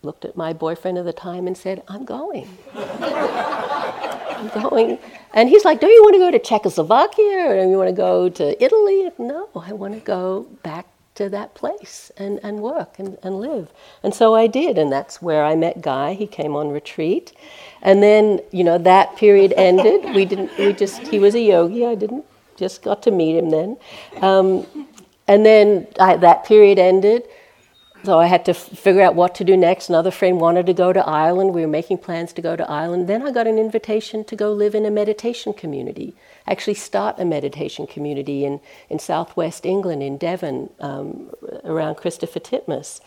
[0.03, 2.47] looked at my boyfriend at the time and said, I'm going.
[2.73, 4.99] I'm going.
[5.33, 7.95] And he's like, Don't you want to go to Czechoslovakia or do you want to
[7.95, 9.11] go to Italy?
[9.17, 10.85] No, I want to go back
[11.17, 13.69] to that place and, and work and, and live.
[14.03, 16.13] And so I did, and that's where I met Guy.
[16.13, 17.33] He came on retreat.
[17.81, 20.15] And then, you know, that period ended.
[20.15, 21.85] We didn't, we just, he was a yogi.
[21.85, 22.25] I didn't,
[22.55, 23.77] just got to meet him then.
[24.21, 24.65] Um,
[25.27, 27.23] and then I, that period ended.
[28.07, 29.89] So I had to f- figure out what to do next.
[29.89, 31.53] Another friend wanted to go to Ireland.
[31.53, 33.09] We were making plans to go to Ireland.
[33.09, 36.15] Then I got an invitation to go live in a meditation community,
[36.47, 41.31] actually start a meditation community in, in southwest England, in Devon, um,
[41.65, 43.01] around Christopher Titmuss.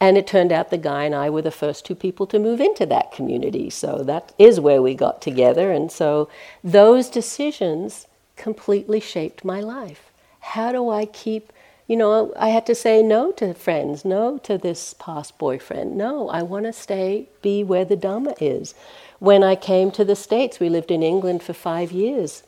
[0.00, 2.62] And it turned out the guy and I were the first two people to move
[2.62, 3.68] into that community.
[3.68, 5.70] So that is where we got together.
[5.70, 6.30] And so
[6.64, 10.10] those decisions completely shaped my life.
[10.40, 11.52] How do I keep
[11.90, 15.96] you know, I had to say no to friends, no to this past boyfriend.
[15.96, 18.76] No, I want to stay, be where the Dhamma is.
[19.18, 22.44] When I came to the States, we lived in England for five years.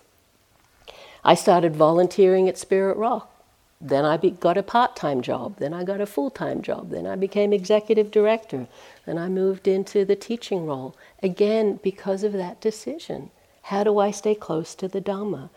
[1.25, 3.33] I started volunteering at Spirit Rock.
[3.81, 5.57] Then I be, got a part time job.
[5.57, 6.91] Then I got a full time job.
[6.91, 8.69] Then I became executive director.
[9.07, 10.95] Then I moved into the teaching role.
[11.21, 13.33] Again, because of that decision.
[13.63, 15.51] How do I stay close to the Dhamma?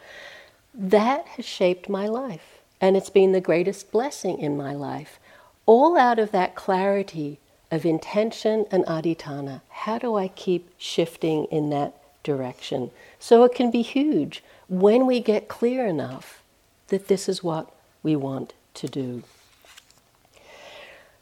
[0.73, 2.54] That has shaped my life.
[2.81, 5.19] And it's been the greatest blessing in my life.
[5.65, 7.39] All out of that clarity
[7.71, 9.61] of intention and adhitthana.
[9.69, 12.91] How do I keep shifting in that direction?
[13.19, 16.41] So it can be huge when we get clear enough
[16.87, 17.71] that this is what
[18.03, 19.23] we want to do.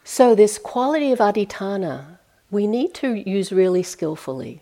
[0.03, 2.17] So, this quality of adhitthana,
[2.51, 4.61] we need to use really skillfully.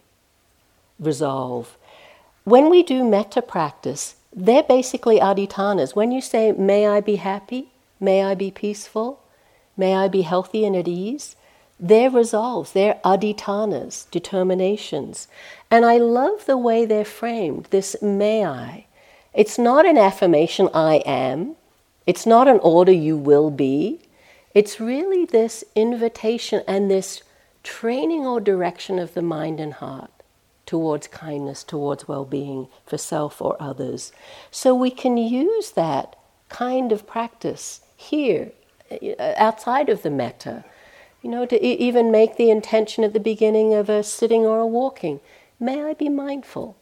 [0.99, 1.77] Resolve.
[2.43, 5.95] When we do metta practice, they're basically adhitthanas.
[5.95, 9.21] When you say, May I be happy, may I be peaceful,
[9.75, 11.35] may I be healthy and at ease,
[11.79, 15.27] they're resolves, they're adhitthanas, determinations.
[15.69, 18.85] And I love the way they're framed, this may I.
[19.33, 21.55] It's not an affirmation, I am.
[22.05, 23.99] It's not an order, you will be.
[24.53, 27.23] It's really this invitation and this
[27.63, 30.11] training or direction of the mind and heart
[30.71, 34.13] towards kindness, towards well being for self or others.
[34.51, 36.15] So we can use that
[36.47, 38.53] kind of practice here,
[38.89, 40.63] uh, outside of the metta.
[41.21, 44.59] You know, to e- even make the intention at the beginning of a sitting or
[44.59, 45.19] a walking.
[45.59, 46.77] May I be mindful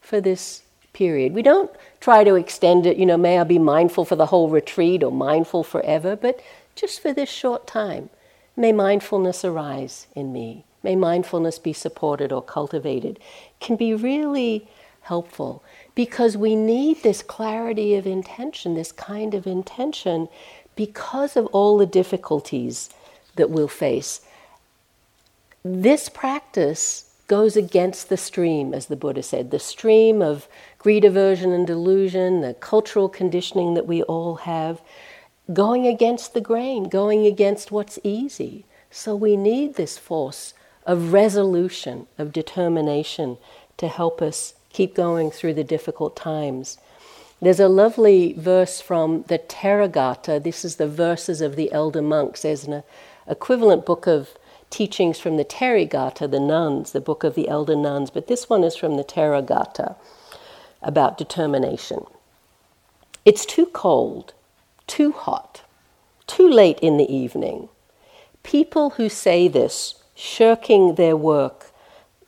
[0.00, 1.34] for this period?
[1.34, 4.50] We don't try to extend it, you know, may I be mindful for the whole
[4.50, 6.38] retreat or mindful forever, but
[6.76, 8.08] just for this short time.
[8.56, 10.64] May mindfulness arise in me.
[10.82, 13.18] May mindfulness be supported or cultivated,
[13.60, 14.68] can be really
[15.02, 15.62] helpful
[15.94, 20.28] because we need this clarity of intention, this kind of intention,
[20.74, 22.90] because of all the difficulties
[23.36, 24.20] that we'll face.
[25.64, 31.52] This practice goes against the stream, as the Buddha said, the stream of greed, aversion,
[31.52, 34.82] and delusion, the cultural conditioning that we all have,
[35.52, 38.64] going against the grain, going against what's easy.
[38.90, 40.54] So we need this force
[40.86, 43.38] of resolution, of determination
[43.78, 46.78] to help us keep going through the difficult times.
[47.40, 50.42] There's a lovely verse from the Theragatha.
[50.42, 52.42] This is the verses of the elder monks.
[52.42, 52.82] There's an
[53.26, 54.30] equivalent book of
[54.70, 58.64] teachings from the Therigatha, the nuns, the book of the elder nuns, but this one
[58.64, 59.96] is from the Theragatha
[60.82, 62.06] about determination.
[63.24, 64.32] It's too cold,
[64.86, 65.62] too hot,
[66.26, 67.68] too late in the evening.
[68.42, 71.70] People who say this shirking their work,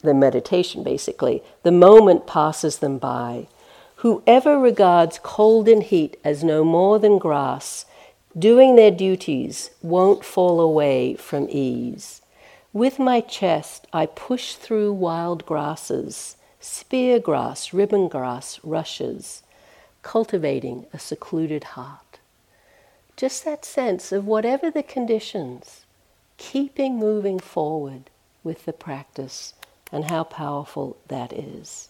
[0.03, 3.47] the meditation basically, the moment passes them by.
[3.97, 7.87] Whoever regards cold and heat as no more than grass,
[8.39, 12.21] doing their duties won't fall away from ease.
[12.73, 19.43] With my chest, I push through wild grasses, spear grass, ribbon grass, rushes,
[20.03, 22.04] cultivating a secluded heart.
[23.17, 25.85] Just that sense of whatever the conditions,
[26.37, 28.11] keeping moving forward,
[28.45, 29.55] with the practice
[29.91, 31.89] and how powerful that is.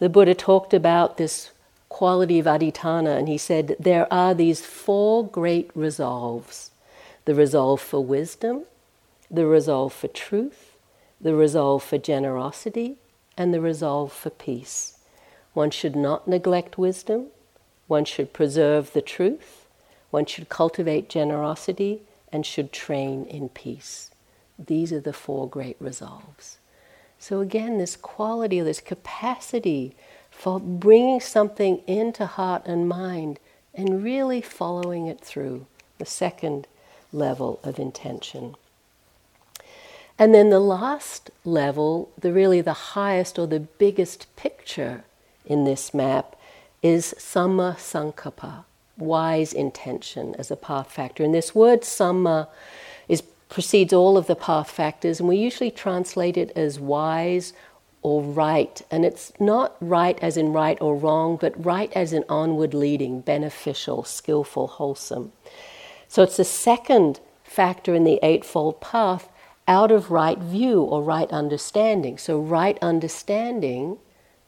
[0.00, 1.52] The Buddha talked about this
[1.88, 6.70] quality of adhitthana and he said there are these four great resolves
[7.24, 8.64] the resolve for wisdom,
[9.30, 10.76] the resolve for truth,
[11.20, 12.96] the resolve for generosity,
[13.36, 14.98] and the resolve for peace.
[15.52, 17.26] One should not neglect wisdom,
[17.86, 19.61] one should preserve the truth,
[20.12, 24.10] one should cultivate generosity, and should train in peace.
[24.58, 26.58] These are the four great resolves.
[27.18, 29.96] So, again, this quality, this capacity
[30.30, 33.38] for bringing something into heart and mind
[33.74, 35.66] and really following it through,
[35.98, 36.66] the second
[37.12, 38.54] level of intention.
[40.18, 45.04] And then the last level, the really the highest or the biggest picture
[45.46, 46.36] in this map
[46.82, 48.64] is samma sankappa,
[48.96, 51.24] wise intention as a path factor.
[51.24, 52.48] And this word samma
[53.08, 57.52] is precedes all of the path factors, and we usually translate it as wise
[58.00, 58.82] or right.
[58.90, 63.20] And it's not right as in right or wrong, but right as in onward leading,
[63.20, 65.32] beneficial, skillful, wholesome.
[66.08, 69.28] So it's the second factor in the Eightfold Path
[69.68, 72.18] out of right view or right understanding.
[72.18, 73.98] So, right understanding,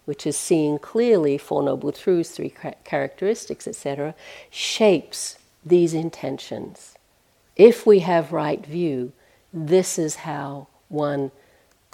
[0.05, 2.53] which is seeing clearly Four Noble Truths, three
[2.85, 4.15] characteristics, etc.,
[4.51, 6.95] shapes these intentions
[7.57, 9.13] if we have right view,
[9.53, 11.31] this is how one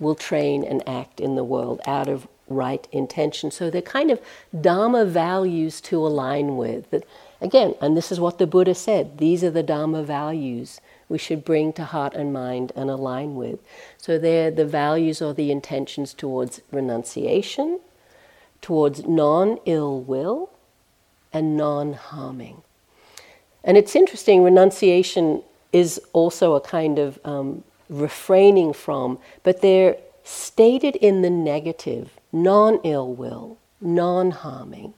[0.00, 3.50] will train and act in the world out of right intention.
[3.50, 4.20] So they're kind of
[4.58, 6.90] Dharma values to align with.
[6.90, 7.04] That
[7.40, 11.44] again, and this is what the Buddha said, these are the Dharma values we should
[11.44, 13.60] bring to heart and mind and align with.
[13.98, 17.80] So they're the values or the intentions towards renunciation,
[18.60, 20.50] towards non ill will,
[21.32, 22.62] and non harming.
[23.62, 25.42] And it's interesting, renunciation
[25.72, 32.80] is also a kind of um, refraining from, but they're stated in the negative, non
[32.84, 34.94] ill will, non harming.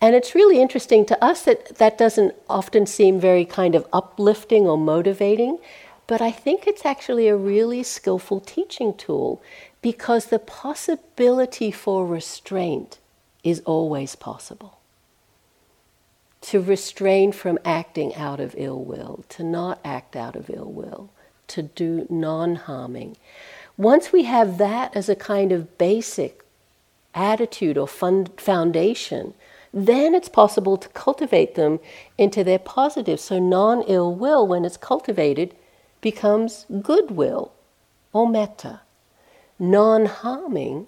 [0.00, 4.66] And it's really interesting to us that that doesn't often seem very kind of uplifting
[4.66, 5.58] or motivating,
[6.06, 9.42] but I think it's actually a really skillful teaching tool
[9.80, 12.98] because the possibility for restraint
[13.44, 14.78] is always possible
[16.40, 21.10] to restrain from acting out of ill will, to not act out of ill will,
[21.48, 23.16] to do non harming.
[23.76, 26.44] Once we have that as a kind of basic
[27.14, 29.34] attitude or fund, foundation,
[29.72, 31.80] then it's possible to cultivate them
[32.16, 33.20] into their positive.
[33.20, 35.54] So, non ill will, when it's cultivated,
[36.00, 37.52] becomes goodwill
[38.12, 38.80] or metta.
[39.58, 40.86] Non harming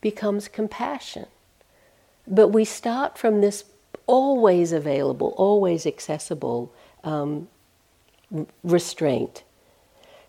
[0.00, 1.26] becomes compassion.
[2.26, 3.64] But we start from this
[4.06, 6.72] always available, always accessible
[7.04, 7.48] um,
[8.62, 9.42] restraint.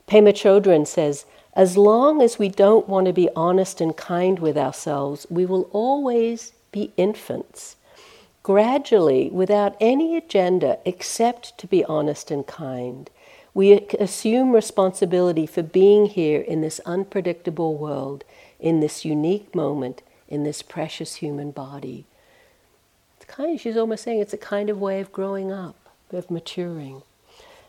[0.07, 1.25] Pema Chodron says,
[1.55, 5.69] as long as we don't want to be honest and kind with ourselves, we will
[5.71, 7.75] always be infants.
[8.41, 13.09] Gradually, without any agenda except to be honest and kind,
[13.54, 18.24] we assume responsibility for being here in this unpredictable world,
[18.60, 22.06] in this unique moment, in this precious human body
[23.18, 25.76] It's kind of, she's almost saying it's a kind of way of growing up,
[26.14, 27.04] of maturing.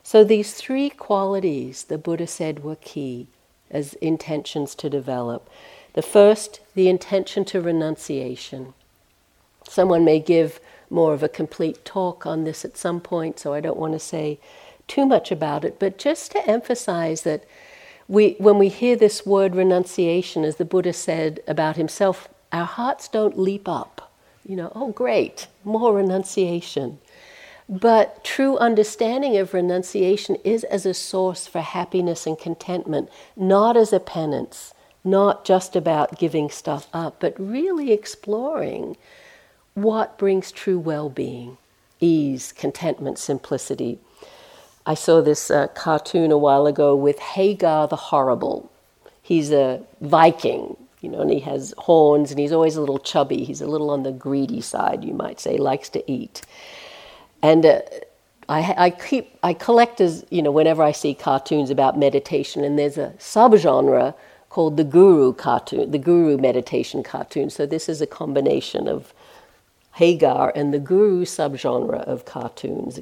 [0.02, 3.28] So these three qualities the Buddha said were key
[3.70, 5.48] as intentions to develop.
[5.94, 8.74] The first, the intention to renunciation.
[9.68, 10.60] Someone may give
[10.90, 14.00] more of a complete talk on this at some point, so I don't want to
[14.00, 14.40] say
[14.88, 17.44] too much about it, but just to emphasize that
[18.06, 23.08] we, when we hear this word renunciation, as the Buddha said about himself, our hearts
[23.08, 24.04] don't leap up
[24.46, 26.98] you know, oh, great, more renunciation.
[27.68, 33.92] But true understanding of renunciation is as a source for happiness and contentment, not as
[33.92, 38.96] a penance, not just about giving stuff up, but really exploring
[39.72, 41.56] what brings true well being,
[42.00, 43.98] ease, contentment, simplicity.
[44.86, 48.70] I saw this uh, cartoon a while ago with Hagar the Horrible.
[49.22, 53.44] He's a Viking, you know, and he has horns and he's always a little chubby.
[53.44, 56.42] He's a little on the greedy side, you might say, likes to eat.
[57.42, 57.80] And uh,
[58.48, 62.78] I, I, keep, I collect as, you know, whenever I see cartoons about meditation, and
[62.78, 64.14] there's a subgenre
[64.50, 67.48] called the guru cartoon, the guru meditation cartoon.
[67.48, 69.14] So this is a combination of
[69.94, 73.00] Hagar and the guru subgenre of cartoons.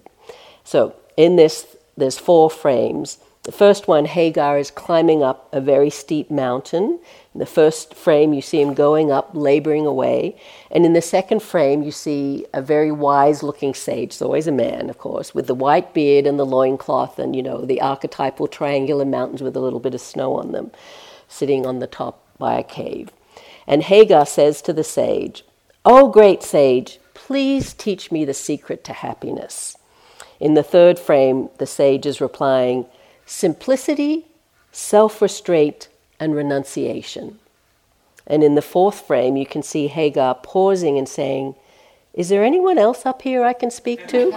[0.64, 3.18] So in this, there's four frames.
[3.44, 7.00] The first one, Hagar is climbing up a very steep mountain.
[7.34, 10.36] In the first frame, you see him going up, laboring away.
[10.70, 14.52] And in the second frame, you see a very wise looking sage, it's always a
[14.52, 18.46] man, of course, with the white beard and the loincloth and, you know, the archetypal
[18.46, 20.70] triangular mountains with a little bit of snow on them,
[21.26, 23.10] sitting on the top by a cave.
[23.66, 25.44] And Hagar says to the sage,
[25.84, 29.76] oh, great sage, please teach me the secret to happiness.
[30.42, 32.86] In the third frame, the sage is replying,
[33.24, 34.26] simplicity,
[34.72, 35.88] self restraint,
[36.18, 37.38] and renunciation.
[38.26, 41.54] And in the fourth frame, you can see Hagar pausing and saying,
[42.12, 44.32] Is there anyone else up here I can speak to?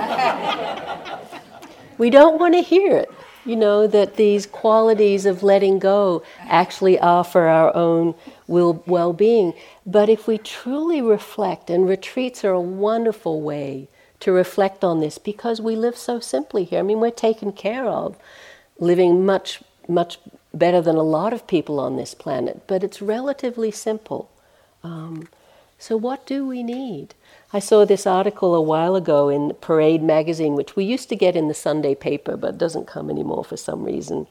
[1.98, 3.10] we don't want to hear it.
[3.44, 8.14] You know, that these qualities of letting go actually are for our own
[8.48, 9.56] well being.
[9.88, 13.88] But if we truly reflect, and retreats are a wonderful way
[14.26, 16.80] to reflect on this because we live so simply here.
[16.80, 18.18] I mean, we're taken care of
[18.80, 20.18] living much, much
[20.52, 24.32] better than a lot of people on this planet, but it's relatively simple.
[24.84, 25.28] Um,
[25.78, 27.14] so, what do we need?
[27.54, 31.36] I saw this article a while ago in Parade magazine, which we used to get
[31.36, 34.26] in the Sunday paper, but doesn't come anymore for some reason.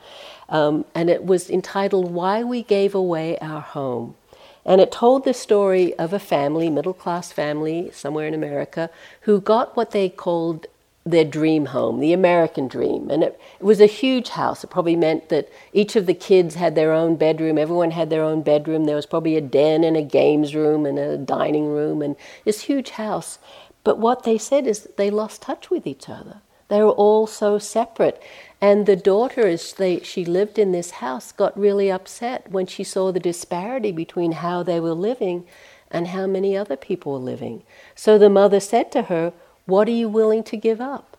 [0.49, 4.16] Um, and it was entitled Why We Gave Away Our Home.
[4.65, 8.91] And it told the story of a family, middle class family somewhere in America,
[9.23, 10.67] who got what they called
[11.07, 13.11] their dream home, the American dream.
[13.11, 14.65] And it, it, was a huge house.
[14.65, 18.23] It probably meant that each of the kids had their own bedroom, everyone had their
[18.23, 18.85] own bedroom.
[18.85, 22.62] There was probably a den and a games room and a dining room and this
[22.62, 23.39] huge house.
[23.83, 26.41] But what they said is they lost touch with each other.
[26.69, 28.23] They were all so separate.
[28.61, 32.85] And the daughter, as they, she lived in this house, got really upset when she
[32.85, 35.45] saw the disparity between how they were living
[35.91, 37.62] and how many other people were living.
[37.95, 39.33] So the mother said to her,
[39.67, 41.17] what are you willing to give up?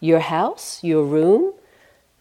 [0.00, 1.52] Your house, your room?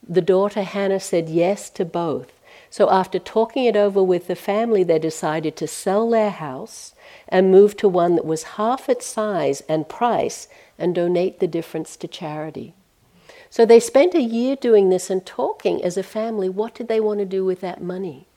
[0.08, 2.32] The daughter Hannah said yes to both.
[2.72, 6.96] So, after talking it over with the family, they decided to sell their house
[7.28, 10.48] and move to one that was half its size and price
[10.80, 12.74] and donate the difference to charity.
[13.50, 17.02] So, they spent a year doing this and talking as a family what did they
[17.02, 18.30] want to do with that money?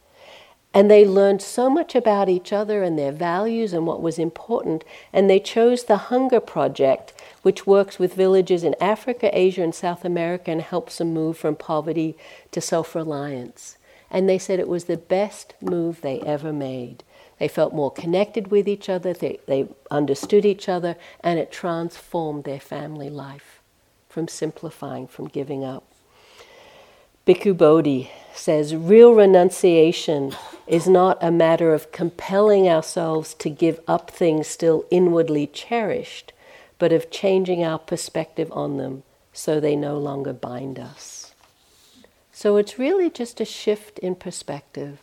[0.75, 4.83] And they learned so much about each other and their values and what was important.
[5.13, 7.13] And they chose the Hunger Project,
[7.43, 11.55] which works with villages in Africa, Asia, and South America and helps them move from
[11.55, 12.17] poverty
[12.51, 13.77] to self reliance.
[14.11, 17.03] And they said it was the best move they ever made.
[17.39, 22.45] They felt more connected with each other, they, they understood each other, and it transformed
[22.45, 23.61] their family life
[24.09, 25.85] from simplifying, from giving up.
[27.27, 30.35] Bhikkhu Bodhi says real renunciation
[30.67, 36.33] is not a matter of compelling ourselves to give up things still inwardly cherished,
[36.79, 39.03] but of changing our perspective on them
[39.33, 41.34] so they no longer bind us.
[42.37, 44.99] So it's really just a shift in perspective,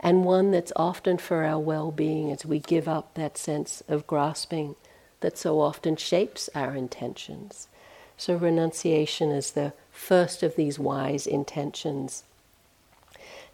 [0.00, 4.08] and one that's often for our well being as we give up that sense of
[4.08, 4.74] grasping
[5.20, 7.68] that so often shapes our intentions.
[8.16, 12.24] So renunciation is the first of these wise intentions.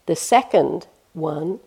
[0.07, 1.61] The second one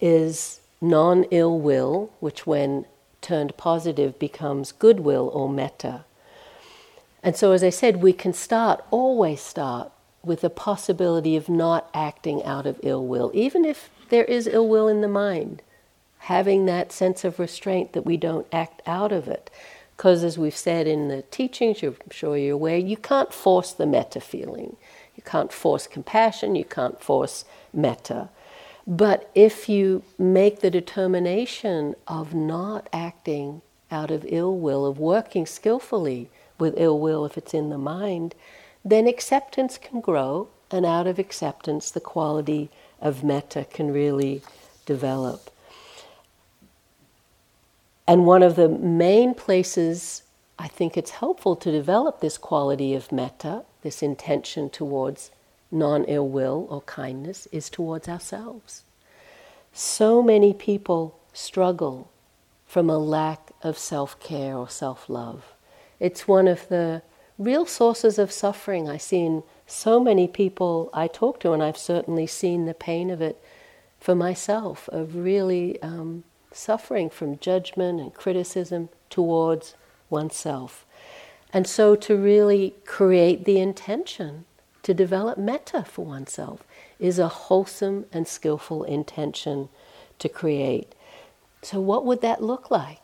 [0.00, 2.86] is non ill will, which, when
[3.20, 6.04] turned positive, becomes goodwill or metta.
[7.20, 9.90] And so, as I said, we can start, always start,
[10.26, 14.68] with the possibility of not acting out of ill will, even if there is ill
[14.68, 15.62] will in the mind,
[16.18, 19.50] having that sense of restraint that we don't act out of it.
[19.96, 23.86] Because, as we've said in the teachings, I'm sure you're aware, you can't force the
[23.86, 24.76] metta feeling.
[25.14, 28.28] You can't force compassion, you can't force metta.
[28.86, 35.46] But if you make the determination of not acting out of ill will, of working
[35.46, 38.34] skillfully with ill will if it's in the mind,
[38.84, 42.70] then acceptance can grow, and out of acceptance, the quality
[43.00, 44.42] of metta can really
[44.86, 45.50] develop.
[48.06, 50.24] And one of the main places
[50.58, 55.30] I think it's helpful to develop this quality of metta, this intention towards
[55.70, 58.84] non ill will or kindness, is towards ourselves.
[59.72, 62.08] So many people struggle
[62.66, 65.54] from a lack of self care or self love.
[65.98, 67.02] It's one of the
[67.38, 71.78] real sources of suffering I see in so many people I talk to, and I've
[71.78, 73.42] certainly seen the pain of it
[73.98, 79.74] for myself, of really um, suffering from judgment and criticism towards
[80.10, 80.84] oneself.
[81.52, 84.44] And so to really create the intention
[84.82, 86.62] to develop metta for oneself
[86.98, 89.68] is a wholesome and skillful intention
[90.18, 90.94] to create.
[91.62, 93.03] So, what would that look like?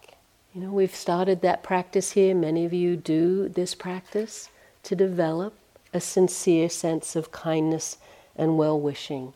[0.55, 2.35] You know, we've started that practice here.
[2.35, 4.49] Many of you do this practice
[4.83, 5.55] to develop
[5.93, 7.99] a sincere sense of kindness
[8.37, 9.33] and well wishing?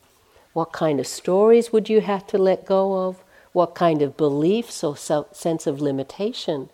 [0.52, 3.22] What kind of stories would you have to let go of?
[3.52, 6.70] What kind of beliefs or sense of limitation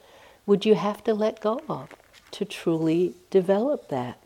[0.46, 1.94] would you have to let go of
[2.30, 4.18] to truly develop that?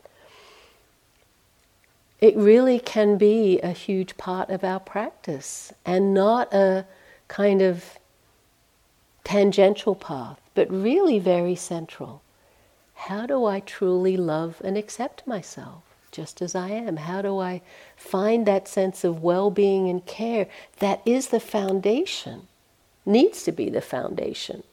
[2.21, 6.85] It really can be a huge part of our practice and not a
[7.27, 7.99] kind of
[9.25, 12.21] tangential path, but really very central.
[12.93, 16.95] How do I truly love and accept myself just as I am?
[16.95, 17.61] How do I
[17.97, 20.47] find that sense of well being and care
[20.79, 22.47] that is the foundation,
[23.05, 24.63] needs to be the foundation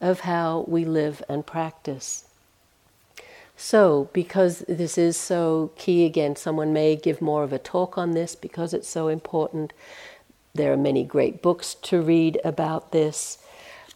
[0.00, 2.24] of how we live and practice?
[3.56, 8.10] So, because this is so key again, someone may give more of a talk on
[8.10, 9.72] this because it's so important.
[10.54, 13.38] There are many great books to read about this.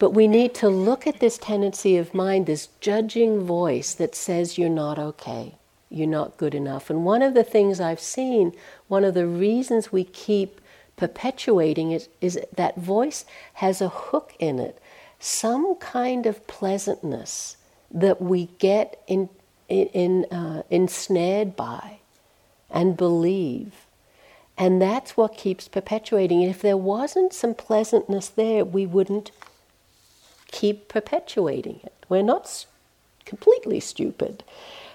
[0.00, 4.56] But we need to look at this tendency of mind, this judging voice that says
[4.56, 5.56] you're not okay,
[5.90, 6.88] you're not good enough.
[6.88, 8.54] And one of the things I've seen,
[8.88, 10.58] one of the reasons we keep
[10.96, 14.80] perpetuating it, is that voice has a hook in it,
[15.18, 17.58] some kind of pleasantness
[17.90, 19.28] that we get in,
[19.68, 21.98] in, uh, ensnared by
[22.70, 23.84] and believe.
[24.56, 26.42] And that's what keeps perpetuating.
[26.42, 29.30] And if there wasn't some pleasantness there, we wouldn't
[30.50, 31.94] keep perpetuating it.
[32.08, 32.66] We're not
[33.24, 34.42] completely stupid.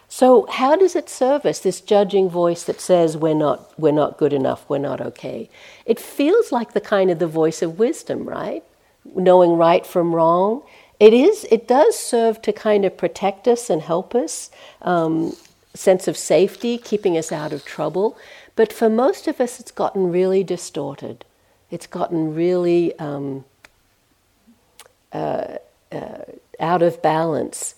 [0.07, 4.17] So how does it serve us, this judging voice that says we're not, we're not
[4.17, 5.49] good enough, we're not okay?
[5.85, 8.63] It feels like the kind of the voice of wisdom, right?
[9.15, 10.61] Knowing right from wrong.
[10.99, 14.49] It is, it does serve to kind of protect us and help us,
[14.81, 15.35] um,
[15.73, 18.17] sense of safety, keeping us out of trouble.
[18.55, 21.25] But for most of us, it's gotten really distorted.
[21.69, 23.43] It's gotten really um,
[25.15, 25.57] uh,
[25.91, 26.25] uh,
[26.59, 27.75] out of balance.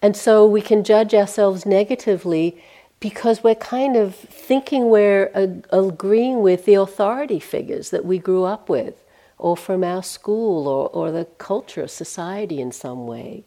[0.00, 2.46] And so we can judge ourselves negatively
[2.98, 8.44] because we're kind of thinking we're ag- agreeing with the authority figures that we grew
[8.44, 8.96] up with,
[9.38, 13.44] or from our school, or, or the culture, society in some way.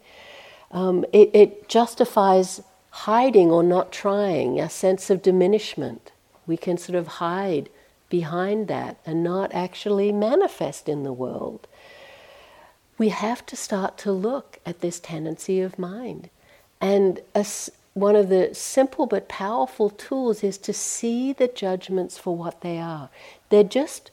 [0.70, 6.12] Um, it, it justifies hiding or not trying, a sense of diminishment.
[6.46, 7.68] We can sort of hide
[8.08, 11.66] behind that and not actually manifest in the world
[12.98, 16.30] we have to start to look at this tendency of mind.
[16.80, 17.44] And a,
[17.94, 22.78] one of the simple but powerful tools is to see the judgments for what they
[22.78, 23.10] are.
[23.50, 24.10] They're just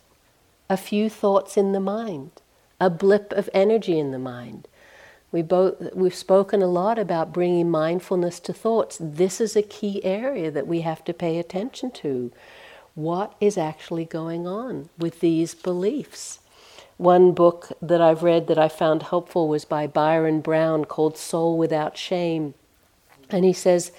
[0.70, 2.32] a few thoughts in the mind,
[2.80, 4.68] a blip of energy in the mind.
[5.32, 8.98] We both, we've spoken a lot about bringing mindfulness to thoughts.
[9.02, 12.32] This is a key area that we have to pay attention to.
[12.96, 16.40] What is actually going on with these beliefs?
[16.98, 21.58] One book that I've read that I found helpful was by Byron Brown called Soul
[21.58, 22.54] Without Shame.
[23.30, 23.92] And he says,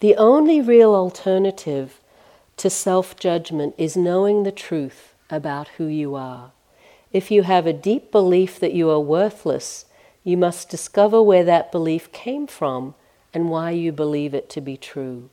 [0.00, 2.00] The only real alternative
[2.56, 6.52] to self judgment is knowing the truth about who you are.
[7.12, 9.84] If you have a deep belief that you are worthless,
[10.24, 12.94] you must discover where that belief came from
[13.32, 15.30] and why you believe it to be true.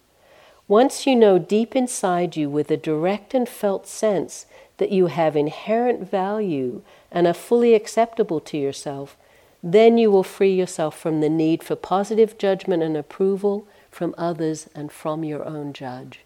[0.68, 4.46] Once you know deep inside you with a direct and felt sense
[4.78, 6.82] that you have inherent value
[7.16, 9.18] and are fully acceptable to yourself,
[9.64, 14.70] then you will free yourself from the need for positive judgment and approval from others
[14.76, 16.20] and from your own judge.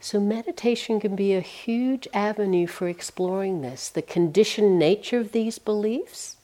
[0.00, 5.58] So, meditation can be a huge avenue for exploring this the conditioned nature of these
[5.58, 6.36] beliefs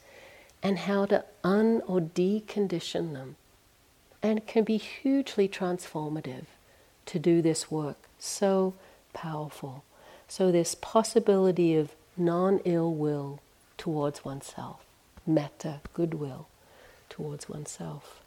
[0.63, 3.35] and how to un or decondition them.
[4.23, 6.45] And it can be hugely transformative
[7.05, 8.09] to do this work.
[8.19, 8.73] So
[9.13, 9.83] powerful.
[10.27, 13.39] So, this possibility of non ill will
[13.77, 14.85] towards oneself,
[15.25, 16.47] metta, goodwill
[17.09, 18.21] towards oneself.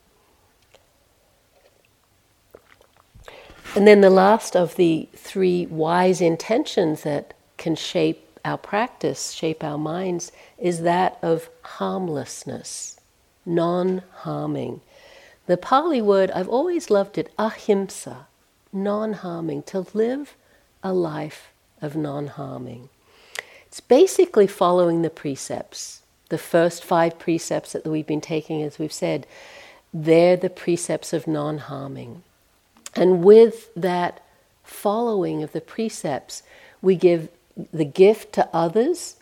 [3.75, 9.63] And then the last of the three wise intentions that can shape our practice, shape
[9.63, 12.99] our minds, is that of harmlessness,
[13.45, 14.81] non harming.
[15.47, 18.27] The Pali word, I've always loved it, ahimsa,
[18.73, 20.35] non harming, to live
[20.83, 21.51] a life
[21.83, 22.89] of non harming.
[23.79, 26.03] It's basically following the precepts.
[26.31, 29.25] The first five precepts that we've been taking, as we've said,
[29.95, 32.25] they're the precepts of non harming.
[32.97, 34.21] And with that
[34.65, 36.43] following of the precepts,
[36.83, 37.29] we give
[37.73, 39.15] the gift to others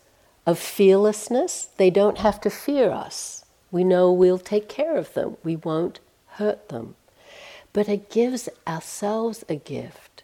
[0.46, 1.68] of fearlessness.
[1.76, 3.44] They don't have to fear us.
[3.70, 6.00] We know we'll take care of them, we won't
[6.38, 6.94] hurt them.
[7.74, 10.22] But it gives ourselves a gift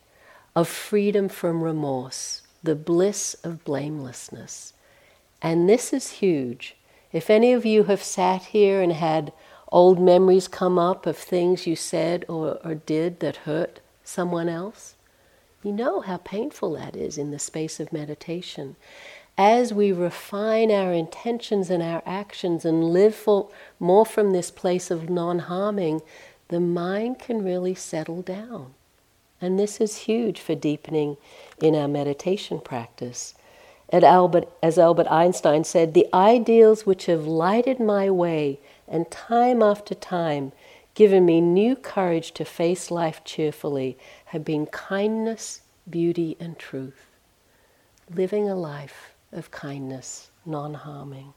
[0.57, 4.73] of freedom from remorse the bliss of blamelessness.
[5.41, 6.77] And this is huge.
[7.13, 9.33] If any of you have sat here and had
[9.71, 14.95] old memories come up of things you said or, or did that hurt someone else,
[15.63, 18.77] you know how painful that is in the space of meditation.
[19.39, 23.49] As we refine our intentions and our actions and live for,
[23.81, 26.03] more from this place of non harming,
[26.49, 28.75] the mind can really settle down.
[29.43, 31.17] And this is huge for deepening
[31.61, 33.35] in our meditation practice.
[33.93, 39.95] Albert, as Albert Einstein said, the ideals which have lighted my way and time after
[39.95, 40.53] time
[40.95, 47.07] given me new courage to face life cheerfully have been kindness, beauty, and truth.
[48.15, 51.35] Living a life of kindness, non harming.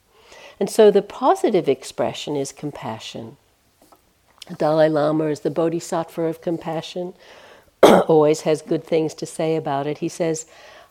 [0.60, 3.38] And so the positive expression is compassion.
[4.47, 7.14] The Dalai Lama is the bodhisattva of compassion,
[8.08, 10.00] always has good things to say about it.
[10.00, 10.46] He says,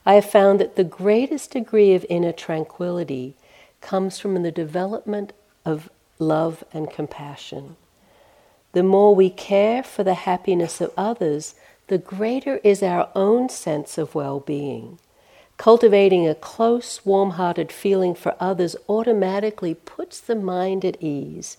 [0.07, 3.35] I have found that the greatest degree of inner tranquility
[3.81, 5.33] comes from the development
[5.65, 7.77] of love and compassion.
[8.73, 11.55] The more we care for the happiness of others,
[11.87, 14.99] the greater is our own sense of well being.
[15.57, 21.57] Cultivating a close, warm hearted feeling for others automatically puts the mind at ease.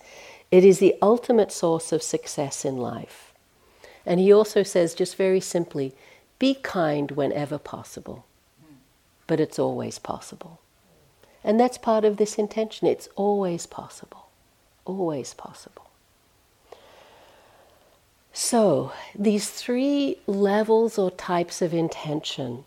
[0.50, 3.25] It is the ultimate source of success in life.
[4.06, 5.94] And he also says, just very simply,
[6.38, 8.24] be kind whenever possible
[9.26, 10.60] but it's always possible.
[11.42, 12.86] And that's part of this intention.
[12.86, 14.28] It's always possible.
[14.84, 15.90] Always possible.
[18.32, 22.64] So, these three levels or types of intention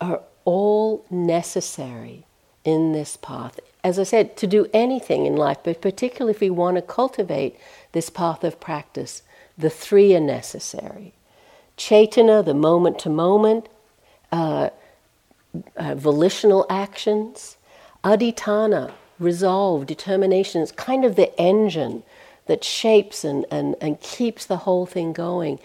[0.00, 2.26] are all necessary
[2.64, 3.60] in this path.
[3.84, 7.56] As I said, to do anything in life, but particularly if we want to cultivate
[7.92, 9.22] this path of practice,
[9.56, 11.12] the three are necessary.
[11.76, 13.68] Cetana, the moment to moment,
[14.30, 14.70] uh,
[15.76, 17.56] uh, volitional actions.
[18.04, 22.02] Adhitthana, resolve, determination, is kind of the engine
[22.46, 25.58] that shapes and, and, and keeps the whole thing going.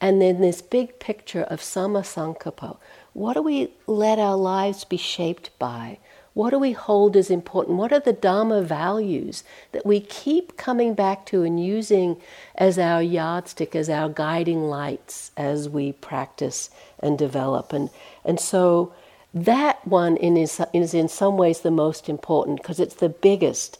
[0.00, 2.76] And then this big picture of sammasankappa.
[3.12, 5.98] What do we let our lives be shaped by?
[6.34, 7.76] What do we hold as important?
[7.76, 12.16] What are the Dharma values that we keep coming back to and using
[12.54, 16.70] as our yardstick, as our guiding lights as we practice
[17.00, 17.72] and develop?
[17.74, 17.90] And,
[18.24, 18.94] and so
[19.34, 23.78] that one is, is in some ways the most important because it's the biggest.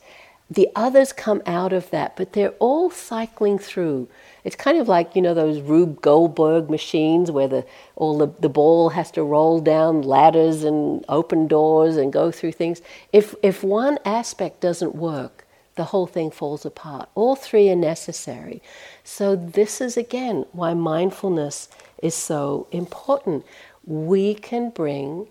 [0.50, 4.08] The others come out of that, but they're all cycling through.
[4.44, 7.64] It's kind of like, you know, those Rube Goldberg machines where the,
[7.94, 12.52] all the, the ball has to roll down ladders and open doors and go through
[12.52, 12.82] things.
[13.12, 17.08] If, if one aspect doesn't work, the whole thing falls apart.
[17.14, 18.60] All three are necessary.
[19.04, 21.68] So, this is again why mindfulness
[22.02, 23.46] is so important.
[23.86, 25.28] We can bring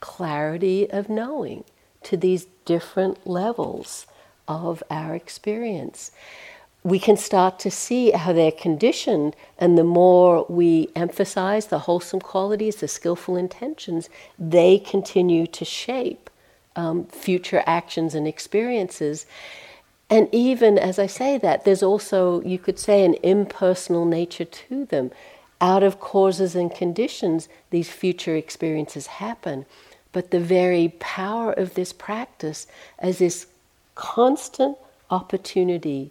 [0.00, 1.64] clarity of knowing
[2.04, 4.06] to these different levels
[4.48, 6.10] of our experience.
[6.86, 12.20] We can start to see how they're conditioned, and the more we emphasize the wholesome
[12.20, 14.08] qualities, the skillful intentions,
[14.38, 16.30] they continue to shape
[16.76, 19.26] um, future actions and experiences.
[20.08, 24.84] And even as I say that, there's also, you could say, an impersonal nature to
[24.84, 25.10] them.
[25.60, 29.66] Out of causes and conditions, these future experiences happen
[30.16, 32.66] but the very power of this practice
[32.98, 33.48] as this
[33.94, 34.78] constant
[35.10, 36.10] opportunity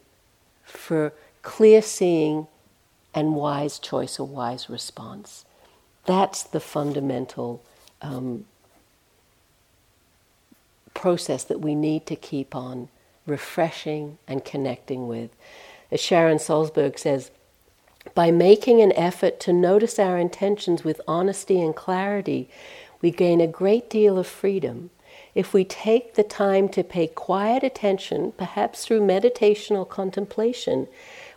[0.66, 2.47] for clear seeing
[3.13, 5.45] and wise choice or wise response.
[6.05, 7.63] That's the fundamental
[8.01, 8.45] um,
[10.93, 12.89] process that we need to keep on
[13.26, 15.32] refreshing and connecting with.
[15.91, 17.32] As Sharon Salzberg says,
[18.13, 22.49] by making an effort to notice our intentions with honesty and clarity,
[23.01, 24.89] we gain a great deal of freedom
[25.36, 30.88] if we take the time to pay quiet attention, perhaps through meditation or contemplation,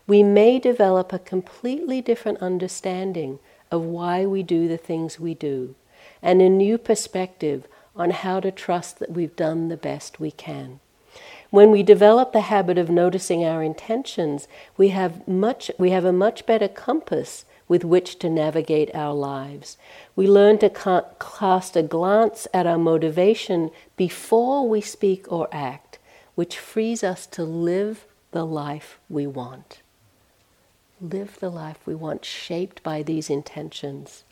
[0.07, 3.41] we may develop a completely different understanding
[3.71, 5.75] of why we do the things we do
[6.23, 10.81] and a new perspective on how to trust that we've done the best we can.
[11.51, 14.47] When we develop the habit of noticing our intentions,
[14.77, 19.77] we have, much, we have a much better compass with which to navigate our lives.
[20.17, 25.99] We learn to ca- cast a glance at our motivation before we speak or act,
[26.35, 29.83] which frees us to live the life we want.
[31.01, 34.25] Live the life we want, shaped by these intentions.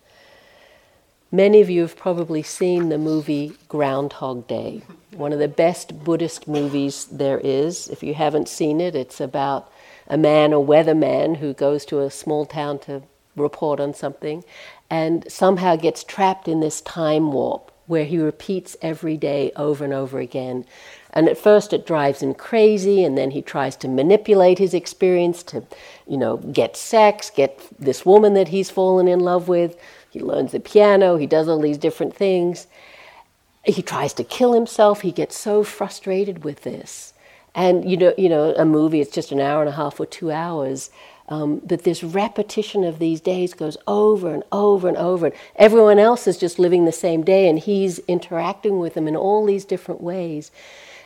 [1.30, 6.46] Many of you have probably seen the movie Groundhog Day, one of the best Buddhist
[6.46, 7.88] movies there is.
[7.88, 9.70] If you haven't seen it, it's about
[10.06, 13.02] a man, a weatherman, who goes to a small town to
[13.36, 14.44] report on something
[14.90, 19.94] and somehow gets trapped in this time warp where he repeats every day over and
[19.94, 20.64] over again.
[21.10, 25.42] And at first it drives him crazy, and then he tries to manipulate his experience
[25.44, 25.64] to,
[26.06, 29.76] you know, get sex, get this woman that he's fallen in love with.
[30.10, 32.66] He learns the piano, he does all these different things.
[33.64, 37.14] He tries to kill himself, he gets so frustrated with this.
[37.54, 40.06] And you know, you know, a movie, it's just an hour and a half or
[40.06, 40.90] two hours.
[41.28, 45.32] Um, but this repetition of these days goes over and over and over.
[45.56, 49.44] Everyone else is just living the same day, and he's interacting with them in all
[49.44, 50.50] these different ways.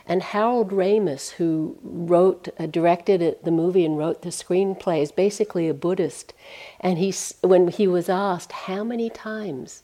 [0.05, 5.67] And Harold Ramis, who wrote, uh, directed the movie and wrote the screenplay, is basically
[5.67, 6.33] a Buddhist.
[6.79, 9.83] And he, when he was asked, how many times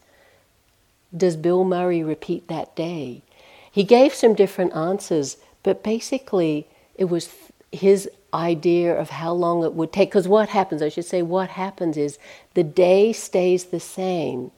[1.16, 3.24] does Bill Murray repeat that day?
[3.72, 7.30] He gave some different answers, but basically it was
[7.72, 10.10] his idea of how long it would take.
[10.10, 12.20] Because what happens, I should say, what happens is
[12.54, 14.52] the day stays the same.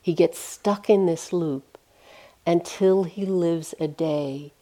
[0.00, 1.76] He gets stuck in this loop
[2.46, 4.52] until he lives a day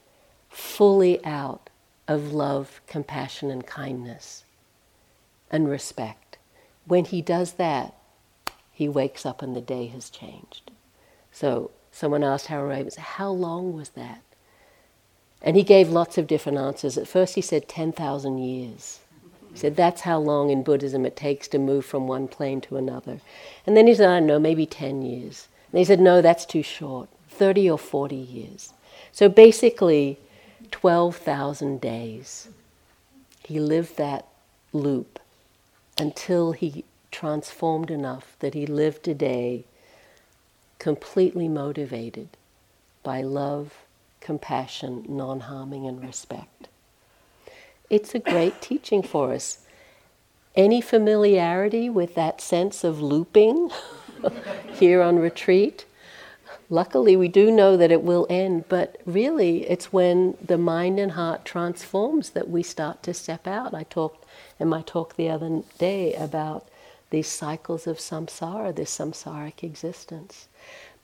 [0.49, 1.69] fully out
[2.09, 4.45] of love, compassion, and kindness
[5.51, 6.39] and respect.
[6.87, 7.95] When he does that,
[8.73, 10.71] he wakes up and the day has changed.
[11.31, 14.23] So someone asked Harold How long was that?
[15.45, 16.99] And he gave lots of different answers.
[16.99, 18.99] At first, he said 10,000 years.
[19.53, 22.77] He said that's how long in Buddhism it takes to move from one plane to
[22.77, 23.21] another.
[23.67, 25.47] And then he said, I don't know, maybe 10 years.
[25.71, 28.73] And he said, no, that's too short, 30 or 40 years.
[29.13, 30.19] So basically,
[30.73, 32.49] 12,000 days.
[33.45, 34.27] He lived that
[34.73, 35.21] loop
[35.99, 39.65] until he transformed enough that he lived a day
[40.81, 42.29] completely motivated
[43.05, 43.84] by love,
[44.25, 46.69] compassion, non harming, and respect.
[47.91, 49.59] It's a great teaching for us.
[50.57, 53.71] Any familiarity with that sense of looping
[54.73, 55.85] here on retreat?
[56.71, 61.13] Luckily, we do know that it will end, but really, it's when the mind and
[61.13, 63.75] heart transforms that we start to step out.
[63.75, 64.25] I talked
[64.59, 66.67] in my talk the other day about
[67.11, 70.49] these cycles of samsara, this samsaric existence.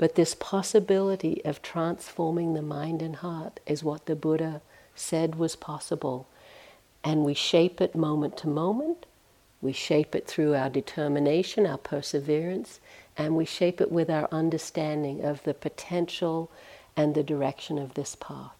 [0.01, 4.63] But this possibility of transforming the mind and heart is what the Buddha
[4.95, 6.27] said was possible.
[7.05, 9.05] And we shape it moment to moment.
[9.61, 12.81] We shape it through our determination, our perseverance,
[13.15, 16.51] and we shape it with our understanding of the potential
[16.97, 18.57] and the direction of this path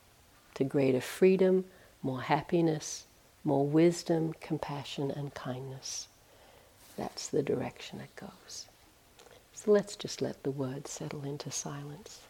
[0.57, 1.65] to greater freedom,
[2.03, 3.05] more happiness,
[3.45, 6.07] more wisdom, compassion, and kindness.
[6.99, 8.67] That's the direction it goes.
[9.63, 12.21] So let's just let the words settle into silence.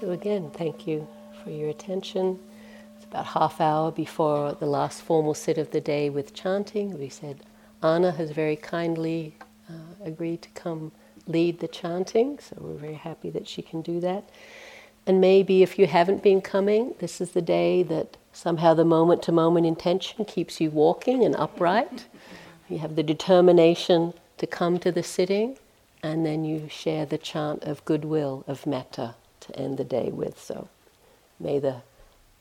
[0.00, 1.06] So again, thank you
[1.44, 2.40] for your attention.
[2.96, 6.98] It's about half hour before the last formal sit of the day with chanting.
[6.98, 7.42] We said
[7.80, 9.36] Anna has very kindly
[9.70, 10.90] uh, agreed to come
[11.28, 14.28] lead the chanting, so we're very happy that she can do that.
[15.06, 19.22] And maybe if you haven't been coming, this is the day that somehow the moment
[19.24, 22.06] to moment intention keeps you walking and upright.
[22.68, 25.56] You have the determination to come to the sitting,
[26.02, 29.14] and then you share the chant of goodwill, of metta
[29.46, 30.40] to end the day with.
[30.40, 30.68] So
[31.38, 31.82] may the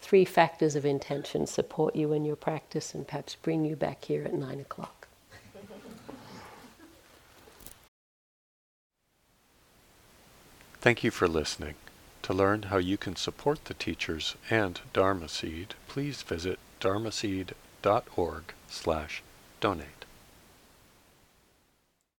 [0.02, 4.24] three factors of intention support you in your practice and perhaps bring you back here
[4.24, 5.08] at nine o'clock.
[10.82, 11.76] Thank you for listening.
[12.24, 19.24] To learn how you can support the teachers and Dharma Seed, please visit dharmaseed.org slash
[19.62, 20.03] donate.